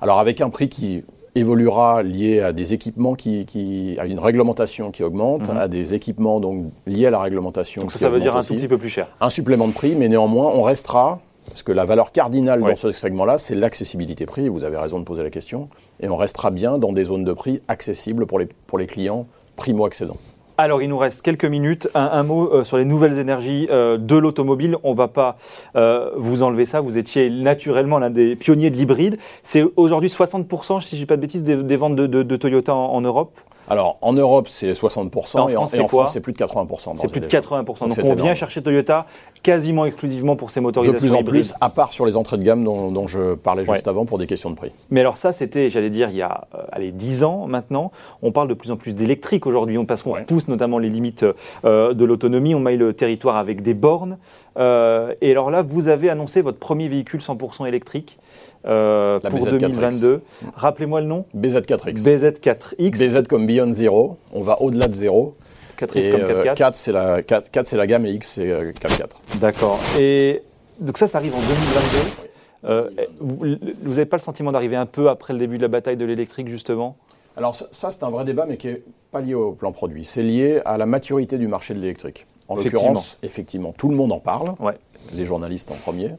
Alors 0.00 0.20
avec 0.20 0.40
un 0.40 0.48
prix 0.48 0.68
qui 0.68 1.02
évoluera 1.34 2.04
lié 2.04 2.42
à 2.42 2.52
des 2.52 2.74
équipements 2.74 3.16
qui, 3.16 3.96
à 3.98 4.06
une 4.06 4.20
réglementation 4.20 4.92
qui 4.92 5.02
augmente, 5.02 5.48
mm-hmm. 5.48 5.58
à 5.58 5.66
des 5.66 5.96
équipements 5.96 6.38
donc 6.38 6.66
liés 6.86 7.06
à 7.06 7.10
la 7.10 7.18
réglementation. 7.18 7.82
Donc 7.82 7.90
ça, 7.90 7.98
ça 7.98 8.08
veut 8.08 8.20
dire 8.20 8.36
un 8.36 8.40
tout 8.40 8.54
petit 8.54 8.68
peu 8.68 8.78
plus 8.78 8.88
cher. 8.88 9.08
Un 9.20 9.30
supplément 9.30 9.66
de 9.66 9.72
prix, 9.72 9.96
mais 9.96 10.06
néanmoins 10.06 10.52
on 10.54 10.62
restera 10.62 11.18
parce 11.48 11.64
que 11.64 11.72
la 11.72 11.84
valeur 11.84 12.12
cardinale 12.12 12.60
dans 12.60 12.76
ce 12.76 12.92
segment-là, 12.92 13.36
c'est 13.38 13.56
l'accessibilité 13.56 14.26
prix. 14.26 14.48
Vous 14.48 14.64
avez 14.64 14.76
raison 14.76 15.00
de 15.00 15.04
poser 15.04 15.24
la 15.24 15.30
question. 15.30 15.68
Et 16.00 16.08
on 16.08 16.16
restera 16.16 16.52
bien 16.52 16.78
dans 16.78 16.92
des 16.92 17.04
zones 17.04 17.24
de 17.24 17.32
prix 17.32 17.62
accessibles 17.66 18.26
pour 18.26 18.38
les, 18.38 18.46
pour 18.66 18.78
les 18.78 18.86
clients 18.86 19.26
primo-accédants. 19.56 20.18
Alors, 20.58 20.80
il 20.80 20.88
nous 20.88 20.96
reste 20.96 21.20
quelques 21.20 21.44
minutes. 21.44 21.88
Un, 21.94 22.22
mot 22.22 22.50
euh, 22.50 22.64
sur 22.64 22.78
les 22.78 22.86
nouvelles 22.86 23.18
énergies 23.18 23.66
euh, 23.70 23.98
de 23.98 24.16
l'automobile. 24.16 24.78
On 24.84 24.94
va 24.94 25.06
pas 25.06 25.36
euh, 25.76 26.10
vous 26.16 26.42
enlever 26.42 26.64
ça. 26.64 26.80
Vous 26.80 26.96
étiez 26.96 27.28
naturellement 27.28 27.98
l'un 27.98 28.08
des 28.08 28.36
pionniers 28.36 28.70
de 28.70 28.76
l'hybride. 28.76 29.18
C'est 29.42 29.64
aujourd'hui 29.76 30.08
60%, 30.08 30.80
si 30.80 30.90
je 30.90 30.94
ne 30.96 31.00
dis 31.00 31.06
pas 31.06 31.16
de 31.16 31.20
bêtises, 31.20 31.44
des, 31.44 31.76
ventes 31.76 31.96
de, 31.96 32.36
Toyota 32.36 32.74
en 32.74 33.00
Europe? 33.02 33.38
Alors, 33.68 33.98
en 34.00 34.12
Europe, 34.12 34.48
c'est 34.48 34.72
60%, 34.72 35.50
et 35.50 35.56
en, 35.56 35.66
France, 35.66 36.12
c'est 36.12 36.20
plus 36.20 36.32
de 36.32 36.38
80%. 36.38 36.92
C'est 36.96 37.10
plus 37.10 37.20
de 37.20 37.26
80%. 37.26 37.64
Donc, 37.64 38.10
on 38.10 38.14
vient 38.14 38.34
chercher 38.34 38.62
Toyota 38.62 39.06
quasiment 39.42 39.86
exclusivement 39.86 40.36
pour 40.36 40.50
ses 40.50 40.60
motorisations 40.60 40.94
De 40.94 41.00
plus 41.00 41.14
en 41.14 41.22
plus, 41.22 41.54
à 41.60 41.70
part 41.70 41.92
sur 41.92 42.06
les 42.06 42.16
entrées 42.16 42.38
de 42.38 42.42
gamme 42.42 42.64
dont, 42.64 43.06
je 43.06 43.34
parlais 43.34 43.64
juste 43.64 43.88
avant 43.88 44.04
pour 44.04 44.18
des 44.18 44.26
questions 44.26 44.50
de 44.50 44.56
prix. 44.56 44.72
Mais 44.90 45.00
alors 45.00 45.16
ça, 45.16 45.32
c'était, 45.32 45.70
j'allais 45.70 45.90
dire, 45.90 46.10
il 46.10 46.16
y 46.16 46.22
a 46.22 46.46
euh, 46.54 46.62
allez, 46.72 46.90
10 46.90 47.24
ans 47.24 47.46
maintenant. 47.46 47.92
On 48.22 48.32
parle 48.32 48.48
de 48.48 48.54
plus 48.54 48.70
en 48.70 48.76
plus 48.76 48.94
d'électrique 48.94 49.46
aujourd'hui, 49.46 49.82
parce 49.84 50.02
qu'on 50.02 50.12
repousse 50.12 50.48
notamment 50.48 50.78
les 50.78 50.88
limites 50.88 51.24
euh, 51.64 51.94
de 51.94 52.04
l'autonomie. 52.04 52.54
On 52.54 52.60
maille 52.60 52.76
le 52.76 52.92
territoire 52.92 53.36
avec 53.36 53.62
des 53.62 53.74
bornes. 53.74 54.18
Euh, 54.58 55.14
et 55.20 55.30
alors 55.30 55.50
là, 55.50 55.62
vous 55.62 55.88
avez 55.88 56.08
annoncé 56.10 56.40
votre 56.40 56.58
premier 56.58 56.88
véhicule 56.88 57.20
100% 57.20 57.66
électrique. 57.66 58.18
Euh, 58.66 59.20
pour 59.20 59.46
2022. 59.46 60.22
Rappelez-moi 60.54 61.00
le 61.00 61.06
nom 61.06 61.24
BZ4X. 61.36 62.02
BZ4X. 62.02 62.98
BZ 62.98 63.28
comme 63.28 63.46
Beyond 63.46 63.72
Zero. 63.72 64.18
On 64.32 64.40
va 64.40 64.60
au-delà 64.60 64.88
de 64.88 64.94
zéro. 64.94 65.36
4X 65.78 66.10
comme 66.10 66.42
4 66.42 66.54
4 66.54 66.74
c'est 66.74 66.92
la, 66.92 67.22
4, 67.22 67.50
4 67.50 67.66
c'est 67.66 67.76
la 67.76 67.86
gamme 67.86 68.06
et 68.06 68.12
X 68.12 68.28
c'est 68.28 68.74
4 68.80 68.96
4 68.98 69.20
D'accord. 69.40 69.78
Et 70.00 70.42
donc 70.80 70.98
ça, 70.98 71.06
ça 71.06 71.18
arrive 71.18 71.34
en 71.34 71.40
2022. 71.40 72.26
Euh, 72.64 72.90
vous 73.20 73.90
n'avez 73.90 74.06
pas 74.06 74.16
le 74.16 74.22
sentiment 74.22 74.52
d'arriver 74.52 74.76
un 74.76 74.86
peu 74.86 75.08
après 75.08 75.32
le 75.32 75.38
début 75.38 75.56
de 75.58 75.62
la 75.62 75.68
bataille 75.68 75.96
de 75.96 76.04
l'électrique, 76.04 76.48
justement? 76.48 76.96
Alors 77.36 77.54
ça, 77.54 77.90
c'est 77.90 78.02
un 78.02 78.10
vrai 78.10 78.24
débat, 78.24 78.46
mais 78.48 78.56
qui 78.56 78.68
n'est 78.68 78.82
pas 79.12 79.20
lié 79.20 79.34
au 79.34 79.52
plan 79.52 79.72
produit. 79.72 80.04
C'est 80.04 80.22
lié 80.22 80.60
à 80.64 80.78
la 80.78 80.86
maturité 80.86 81.38
du 81.38 81.48
marché 81.48 81.74
de 81.74 81.80
l'électrique. 81.80 82.26
En 82.48 82.56
l'occurrence, 82.56 83.18
effectivement, 83.22 83.72
tout 83.76 83.88
le 83.88 83.96
monde 83.96 84.12
en 84.12 84.20
parle, 84.20 84.54
ouais. 84.60 84.74
les 85.12 85.26
journalistes 85.26 85.70
en 85.70 85.74
premier 85.74 86.12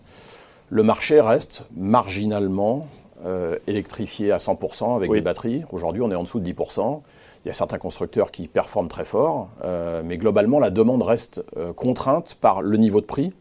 le 0.70 0.84
marché 0.84 1.22
reste 1.22 1.64
marginalement 1.76 2.88
euh, 3.26 3.58
électrifié 3.68 4.32
à 4.32 4.38
100% 4.38 4.96
avec 4.96 5.12
des 5.12 5.22
batteries. 5.22 5.64
Aujourd'hui, 5.72 6.02
on 6.02 6.12
est 6.12 6.16
en 6.16 6.24
dessous 6.24 6.40
de 6.40 6.52
10%. 6.52 7.02
Il 7.46 7.48
y 7.48 7.52
a 7.52 7.54
certains 7.54 7.78
constructeurs 7.78 8.32
qui 8.32 8.48
performent 8.48 8.90
très 8.90 9.06
fort, 9.06 9.50
euh, 9.64 10.02
mais 10.04 10.18
globalement, 10.18 10.60
la 10.60 10.70
demande 10.70 11.02
reste 11.02 11.44
euh, 11.56 11.72
contrainte 11.72 12.36
par 12.42 12.62
le 12.62 12.78
niveau 12.78 13.00
de 13.00 13.06
prix, 13.06 13.34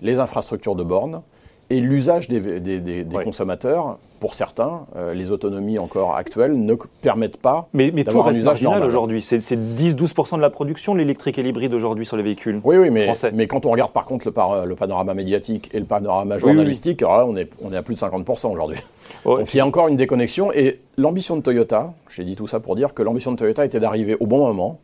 les 0.00 0.20
infrastructures 0.20 0.76
de 0.76 0.84
bornes 0.84 1.22
et 1.72 1.80
l'usage 1.80 2.28
des, 2.28 3.06
consommateurs 3.24 3.98
pour 4.20 4.34
certains, 4.34 4.86
euh, 4.94 5.14
les 5.14 5.30
autonomies 5.30 5.78
encore 5.78 6.14
actuelles 6.14 6.54
ne 6.54 6.74
permettent 7.00 7.38
pas 7.38 7.68
mais, 7.72 7.90
mais 7.92 8.04
d'avoir 8.04 8.28
un 8.28 8.32
usage 8.32 8.62
marginal 8.62 8.86
aujourd'hui. 8.86 9.22
C'est 9.22 9.38
10-12% 9.38 10.36
de 10.36 10.42
la 10.42 10.50
production, 10.50 10.94
l'électrique 10.94 11.38
et 11.38 11.42
l'hybride 11.42 11.72
aujourd'hui 11.72 12.04
sur 12.04 12.16
les 12.16 12.22
véhicules 12.22 12.60
Oui, 12.62 12.76
oui, 12.76 12.90
mais, 12.90 13.10
mais 13.32 13.46
quand 13.46 13.64
on 13.64 13.70
regarde 13.70 13.90
par 13.92 14.04
contre 14.04 14.28
le, 14.28 14.66
le 14.66 14.74
panorama 14.76 15.14
médiatique 15.14 15.70
et 15.72 15.80
le 15.80 15.86
panorama 15.86 16.38
journalistique, 16.38 17.02
alors 17.02 17.16
là, 17.16 17.26
on 17.26 17.36
est, 17.36 17.50
on 17.62 17.72
est 17.72 17.76
à 17.76 17.82
plus 17.82 17.94
de 17.94 18.00
50% 18.00 18.52
aujourd'hui. 18.52 18.78
Donc 19.24 19.52
il 19.54 19.56
y 19.56 19.60
a 19.60 19.66
encore 19.66 19.88
une 19.88 19.96
déconnexion. 19.96 20.52
Et 20.52 20.80
l'ambition 20.98 21.36
de 21.36 21.42
Toyota, 21.42 21.94
j'ai 22.10 22.24
dit 22.24 22.36
tout 22.36 22.46
ça 22.46 22.60
pour 22.60 22.76
dire 22.76 22.92
que 22.92 23.02
l'ambition 23.02 23.32
de 23.32 23.38
Toyota 23.38 23.64
était 23.64 23.80
d'arriver 23.80 24.16
au 24.20 24.26
bon 24.26 24.46
moment, 24.46 24.78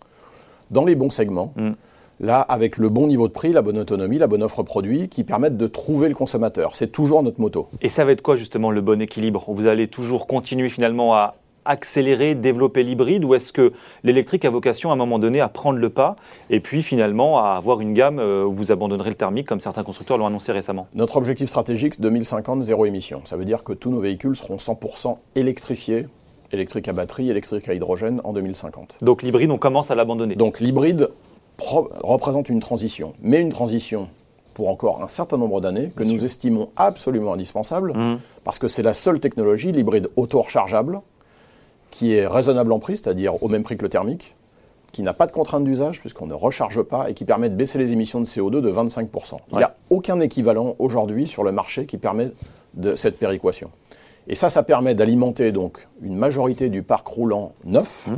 dans 0.71 0.87
les 0.87 0.95
bons 0.95 1.11
segments, 1.11 1.53
mm. 1.57 1.73
Là, 2.21 2.41
avec 2.41 2.77
le 2.79 2.89
bon 2.89 3.07
niveau 3.07 3.29
de 3.29 3.33
prix, 3.33 3.53
la 3.53 3.63
bonne 3.63 3.79
autonomie, 3.79 4.19
la 4.19 4.27
bonne 4.27 4.43
offre 4.43 4.63
produit, 4.63 5.09
qui 5.09 5.25
permettent 5.25 5.57
de 5.57 5.67
trouver 5.67 6.09
le 6.09 6.15
consommateur. 6.15 6.75
C'est 6.75 6.93
toujours 6.93 7.23
notre 7.23 7.41
moto. 7.41 7.69
Et 7.81 7.89
ça 7.89 8.05
va 8.05 8.13
être 8.13 8.23
quoi 8.23 8.37
justement 8.37 8.71
le 8.71 8.81
bon 8.81 9.01
équilibre? 9.01 9.45
Vous 9.49 9.67
allez 9.67 9.89
toujours 9.89 10.27
continuer 10.27 10.69
finalement 10.69 11.15
à 11.15 11.37
accélérer, 11.65 12.35
développer 12.35 12.83
l'hybride 12.83 13.25
ou 13.25 13.35
est-ce 13.35 13.53
que 13.53 13.73
l'électrique 14.03 14.45
a 14.47 14.51
vocation 14.51 14.91
à 14.91 14.95
un 14.95 14.97
moment 14.97 15.19
donné 15.19 15.41
à 15.41 15.49
prendre 15.49 15.79
le 15.79 15.91
pas 15.91 16.17
et 16.49 16.61
puis 16.61 16.83
finalement 16.83 17.39
à 17.39 17.57
avoir 17.57 17.81
une 17.81 17.93
gamme 17.93 18.19
euh, 18.19 18.45
où 18.45 18.55
vous 18.55 18.73
abandonnerez 18.73 19.11
le 19.11 19.17
thermique 19.17 19.47
comme 19.47 19.61
certains 19.61 19.85
constructeurs 19.85 20.17
l'ont 20.17 20.27
annoncé 20.27 20.51
récemment? 20.51 20.87
Notre 20.95 21.19
objectif 21.19 21.49
stratégique, 21.49 22.01
2050, 22.01 22.63
zéro 22.63 22.87
émission. 22.87 23.21
Ça 23.25 23.37
veut 23.37 23.45
dire 23.45 23.65
que 23.65 23.75
tous 23.75 23.91
nos 23.91 24.01
véhicules 24.01 24.35
seront 24.35 24.57
100% 24.57 25.19
électrifiés 25.37 26.07
électrique 26.53 26.89
à 26.89 26.95
batterie, 26.95 27.29
électrique 27.29 27.69
à 27.69 27.75
hydrogène 27.75 28.23
en 28.25 28.33
2050. 28.33 28.97
Donc 29.03 29.23
l'hybride, 29.23 29.51
on 29.51 29.59
commence 29.59 29.91
à 29.91 29.95
l'abandonner? 29.95 30.35
Donc 30.35 30.61
l'hybride 30.61 31.11
représente 31.59 32.49
une 32.49 32.61
transition, 32.61 33.15
mais 33.21 33.41
une 33.41 33.51
transition 33.51 34.09
pour 34.55 34.69
encore 34.69 35.03
un 35.03 35.09
certain 35.09 35.37
nombre 35.37 35.61
d'années 35.61 35.93
que 35.95 36.03
nous 36.03 36.25
estimons 36.25 36.71
absolument 36.77 37.35
indispensable, 37.35 37.93
mmh. 37.93 38.19
parce 38.43 38.59
que 38.59 38.67
c'est 38.67 38.83
la 38.83 38.95
seule 38.95 39.21
technologie, 39.21 39.71
l'hybride 39.71 40.09
auto-rechargeable, 40.17 41.01
qui 41.91 42.15
est 42.15 42.27
raisonnable 42.27 42.73
en 42.73 42.79
prix, 42.79 42.97
c'est-à-dire 42.97 43.41
au 43.43 43.49
même 43.49 43.63
prix 43.63 43.77
que 43.77 43.83
le 43.83 43.89
thermique, 43.89 44.35
qui 44.93 45.03
n'a 45.03 45.13
pas 45.13 45.27
de 45.27 45.33
contrainte 45.33 45.65
d'usage 45.65 46.01
puisqu'on 46.01 46.27
ne 46.27 46.35
recharge 46.35 46.83
pas 46.83 47.11
et 47.11 47.15
qui 47.15 47.25
permet 47.25 47.51
de 47.51 47.55
baisser 47.55 47.79
les 47.79 47.93
émissions 47.93 48.21
de 48.21 48.27
CO2 48.27 48.61
de 48.61 48.73
25%. 48.73 49.37
Il 49.53 49.59
n'y 49.59 49.63
a 49.63 49.77
aucun 49.91 50.19
équivalent 50.21 50.77
aujourd'hui 50.79 51.27
sur 51.27 51.45
le 51.45 51.53
marché 51.53 51.87
qui 51.87 51.99
permet 51.99 52.31
de 52.75 52.97
cette 52.97 53.19
péréquation. 53.19 53.71
Et 54.29 54.35
ça, 54.35 54.51
ça 54.51 54.63
permet 54.63 54.95
d'alimenter 54.95 55.53
donc 55.53 55.87
une 56.03 56.17
majorité 56.17 56.69
du 56.69 56.83
parc 56.83 57.07
roulant 57.07 57.53
neuf, 57.65 58.09
mmh. 58.09 58.15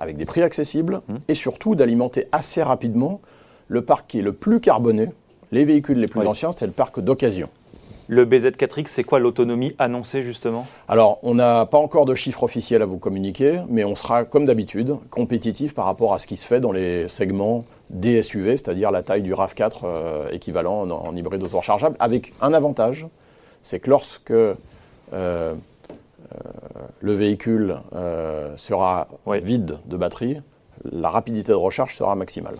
Avec 0.00 0.16
des 0.16 0.24
prix 0.24 0.42
accessibles, 0.42 1.00
mmh. 1.08 1.14
et 1.28 1.34
surtout 1.34 1.74
d'alimenter 1.74 2.28
assez 2.32 2.62
rapidement 2.62 3.20
le 3.68 3.82
parc 3.82 4.06
qui 4.08 4.18
est 4.18 4.22
le 4.22 4.32
plus 4.32 4.60
carboné, 4.60 5.08
les 5.52 5.64
véhicules 5.64 5.98
les 5.98 6.08
plus 6.08 6.26
anciens, 6.26 6.50
c'est 6.56 6.66
le 6.66 6.72
parc 6.72 7.00
d'occasion. 7.00 7.48
Le 8.06 8.26
BZ4X, 8.26 8.88
c'est 8.88 9.04
quoi 9.04 9.18
l'autonomie 9.18 9.74
annoncée 9.78 10.20
justement? 10.20 10.66
Alors, 10.88 11.18
on 11.22 11.34
n'a 11.34 11.64
pas 11.64 11.78
encore 11.78 12.04
de 12.04 12.14
chiffres 12.14 12.42
officiels 12.42 12.82
à 12.82 12.84
vous 12.84 12.98
communiquer, 12.98 13.60
mais 13.68 13.82
on 13.84 13.94
sera, 13.94 14.24
comme 14.24 14.44
d'habitude, 14.44 14.96
compétitif 15.10 15.74
par 15.74 15.86
rapport 15.86 16.12
à 16.12 16.18
ce 16.18 16.26
qui 16.26 16.36
se 16.36 16.46
fait 16.46 16.60
dans 16.60 16.72
les 16.72 17.08
segments 17.08 17.64
DSUV, 17.88 18.58
c'est-à-dire 18.58 18.90
la 18.90 19.02
taille 19.02 19.22
du 19.22 19.32
RAV4 19.32 19.72
euh, 19.84 20.28
équivalent 20.32 20.82
en, 20.82 20.90
en 20.90 21.16
hybride 21.16 21.42
auto-rechargeable, 21.42 21.96
avec 21.98 22.34
un 22.42 22.52
avantage, 22.52 23.06
c'est 23.62 23.80
que 23.80 23.88
lorsque 23.88 24.32
euh, 25.12 25.54
le 27.00 27.12
véhicule 27.12 27.76
sera 28.56 29.08
vide 29.26 29.78
de 29.86 29.96
batterie, 29.96 30.36
la 30.84 31.10
rapidité 31.10 31.52
de 31.52 31.56
recharge 31.56 31.94
sera 31.94 32.14
maximale. 32.14 32.56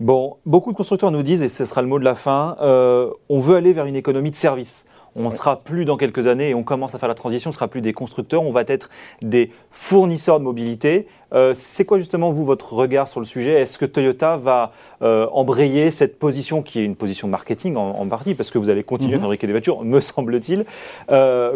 Bon, 0.00 0.36
beaucoup 0.46 0.72
de 0.72 0.76
constructeurs 0.76 1.10
nous 1.10 1.22
disent, 1.22 1.42
et 1.42 1.48
ce 1.48 1.64
sera 1.64 1.82
le 1.82 1.88
mot 1.88 1.98
de 1.98 2.04
la 2.04 2.14
fin, 2.14 2.56
euh, 2.60 3.10
on 3.28 3.40
veut 3.40 3.56
aller 3.56 3.72
vers 3.72 3.86
une 3.86 3.96
économie 3.96 4.30
de 4.30 4.36
service. 4.36 4.86
On 5.16 5.24
ne 5.24 5.30
sera 5.30 5.60
plus 5.60 5.84
dans 5.84 5.96
quelques 5.96 6.26
années 6.26 6.50
et 6.50 6.54
on 6.54 6.62
commence 6.62 6.94
à 6.94 6.98
faire 6.98 7.08
la 7.08 7.14
transition, 7.14 7.48
on 7.48 7.52
ne 7.52 7.54
sera 7.54 7.68
plus 7.68 7.80
des 7.80 7.92
constructeurs, 7.92 8.42
on 8.42 8.50
va 8.50 8.62
être 8.66 8.90
des 9.22 9.50
fournisseurs 9.70 10.38
de 10.38 10.44
mobilité. 10.44 11.06
Euh, 11.32 11.52
c'est 11.54 11.84
quoi 11.84 11.98
justement, 11.98 12.32
vous, 12.32 12.44
votre 12.44 12.72
regard 12.72 13.08
sur 13.08 13.20
le 13.20 13.26
sujet? 13.26 13.60
Est-ce 13.60 13.78
que 13.78 13.84
Toyota 13.84 14.36
va 14.36 14.72
euh, 15.02 15.26
embrayer 15.32 15.90
cette 15.90 16.18
position 16.18 16.62
qui 16.62 16.80
est 16.80 16.84
une 16.84 16.96
position 16.96 17.28
marketing 17.28 17.76
en, 17.76 18.06
partie, 18.08 18.34
parce 18.34 18.50
que 18.50 18.58
vous 18.58 18.70
allez 18.70 18.82
continuer 18.82 19.14
à 19.14 19.16
mhm. 19.16 19.22
fabriquer 19.22 19.46
des 19.46 19.52
voitures, 19.52 19.84
me 19.84 20.00
semble-t-il. 20.00 20.64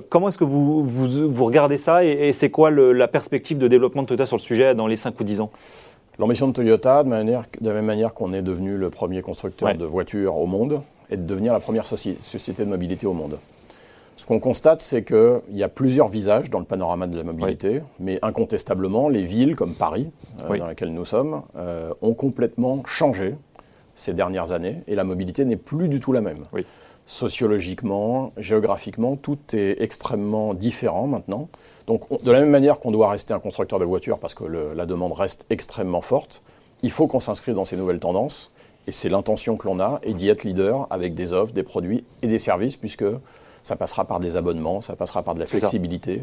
Comment 0.08 0.28
est-ce 0.28 0.38
que 0.38 0.44
vous, 0.44 0.84
vous, 0.84 1.44
regardez 1.44 1.78
ça 1.78 2.04
et, 2.04 2.32
c'est 2.32 2.50
quoi 2.50 2.70
la 2.70 3.08
perspective 3.08 3.58
de 3.58 3.68
développement 3.68 4.02
de 4.02 4.08
Toyota 4.08 4.26
sur 4.26 4.36
le 4.36 4.42
sujet 4.42 4.74
dans 4.74 4.86
les 4.86 4.96
5 4.96 5.18
ou 5.18 5.24
10 5.24 5.40
ans? 5.40 5.50
L'ambition 6.18 6.46
de 6.46 6.52
Toyota, 6.52 7.02
de, 7.02 7.08
la 7.08 7.72
même 7.72 7.84
manière 7.84 8.14
qu'on 8.14 8.32
est 8.32 8.42
devenu 8.42 8.76
le 8.76 8.88
premier 8.88 9.20
constructeur 9.20 9.74
de 9.74 9.84
voitures 9.84 10.36
au 10.36 10.46
monde, 10.46 10.80
est 11.10 11.16
de 11.16 11.22
devenir 11.22 11.52
la 11.52 11.60
première 11.60 11.86
société 11.86 12.64
de 12.64 12.70
mobilité 12.70 13.06
au 13.06 13.12
monde. 13.12 13.38
Ce 14.16 14.26
qu'on 14.26 14.38
constate, 14.38 14.80
c'est 14.80 15.02
qu'il 15.02 15.40
y 15.50 15.62
a 15.62 15.68
plusieurs 15.68 16.08
visages 16.08 16.48
dans 16.48 16.60
le 16.60 16.64
panorama 16.64 17.06
de 17.06 17.16
la 17.16 17.24
mobilité, 17.24 17.82
mais 17.98 18.18
incontestablement, 18.22 19.08
les 19.08 19.22
villes 19.22 19.56
comme 19.56 19.74
Paris, 19.74 20.10
euh, 20.48 20.56
dans 20.56 20.68
lesquelles 20.68 20.92
nous 20.92 21.04
sommes, 21.04 21.42
euh, 21.56 21.92
ont 22.00 22.14
complètement 22.14 22.82
changé 22.86 23.34
ces 23.96 24.14
dernières 24.14 24.52
années, 24.52 24.82
et 24.86 24.94
la 24.94 25.04
mobilité 25.04 25.44
n'est 25.44 25.56
plus 25.56 25.88
du 25.88 26.00
tout 26.00 26.12
la 26.12 26.20
même. 26.20 26.44
Sociologiquement, 27.06 28.32
géographiquement, 28.36 29.16
tout 29.16 29.38
est 29.52 29.80
extrêmement 29.80 30.54
différent 30.54 31.06
maintenant. 31.06 31.48
Donc, 31.86 32.02
de 32.22 32.30
la 32.30 32.40
même 32.40 32.50
manière 32.50 32.78
qu'on 32.78 32.92
doit 32.92 33.10
rester 33.10 33.34
un 33.34 33.40
constructeur 33.40 33.78
de 33.78 33.84
voitures 33.84 34.18
parce 34.18 34.34
que 34.34 34.44
la 34.44 34.86
demande 34.86 35.12
reste 35.12 35.44
extrêmement 35.50 36.00
forte, 36.00 36.40
il 36.82 36.90
faut 36.90 37.06
qu'on 37.06 37.20
s'inscrive 37.20 37.54
dans 37.54 37.64
ces 37.64 37.76
nouvelles 37.76 38.00
tendances. 38.00 38.53
Et 38.86 38.92
c'est 38.92 39.08
l'intention 39.08 39.56
que 39.56 39.66
l'on 39.66 39.80
a, 39.80 40.00
et 40.02 40.14
d'y 40.14 40.28
être 40.28 40.44
leader 40.44 40.86
avec 40.90 41.14
des 41.14 41.32
offres, 41.32 41.52
des 41.52 41.62
produits 41.62 42.04
et 42.22 42.26
des 42.26 42.38
services, 42.38 42.76
puisque 42.76 43.04
ça 43.62 43.76
passera 43.76 44.04
par 44.04 44.20
des 44.20 44.36
abonnements, 44.36 44.80
ça 44.80 44.94
passera 44.94 45.22
par 45.22 45.34
de 45.34 45.40
la 45.40 45.46
flexibilité. 45.46 46.22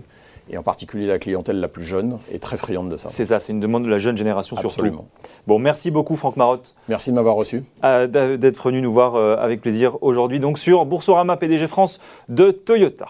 Et 0.50 0.58
en 0.58 0.64
particulier, 0.64 1.08
la 1.08 1.20
clientèle 1.20 1.60
la 1.60 1.68
plus 1.68 1.84
jeune 1.84 2.18
est 2.32 2.42
très 2.42 2.58
friande 2.58 2.90
de 2.90 2.98
ça. 2.98 3.10
C'est 3.10 3.26
ça, 3.26 3.40
c'est 3.40 3.52
une 3.52 3.60
demande 3.60 3.84
de 3.84 3.90
la 3.90 4.00
jeune 4.00 4.18
génération 4.18 4.58
Absolument. 4.58 5.08
surtout. 5.22 5.34
Bon, 5.48 5.60
merci 5.60 5.92
beaucoup 5.92 6.16
Franck 6.16 6.36
Marotte. 6.36 6.76
Merci 6.88 7.12
de 7.12 7.16
m'avoir 7.16 7.36
reçu. 7.36 7.64
Euh, 7.84 8.08
d'être 8.38 8.68
venu 8.68 8.82
nous 8.82 8.92
voir 8.92 9.16
euh, 9.16 9.38
avec 9.38 9.62
plaisir 9.62 9.98
aujourd'hui, 10.02 10.40
donc 10.40 10.60
sur 10.60 10.86
Boursorama 10.86 11.38
PDG 11.38 11.68
France 11.68 12.00
de 12.30 12.52
Toyota. 12.52 13.08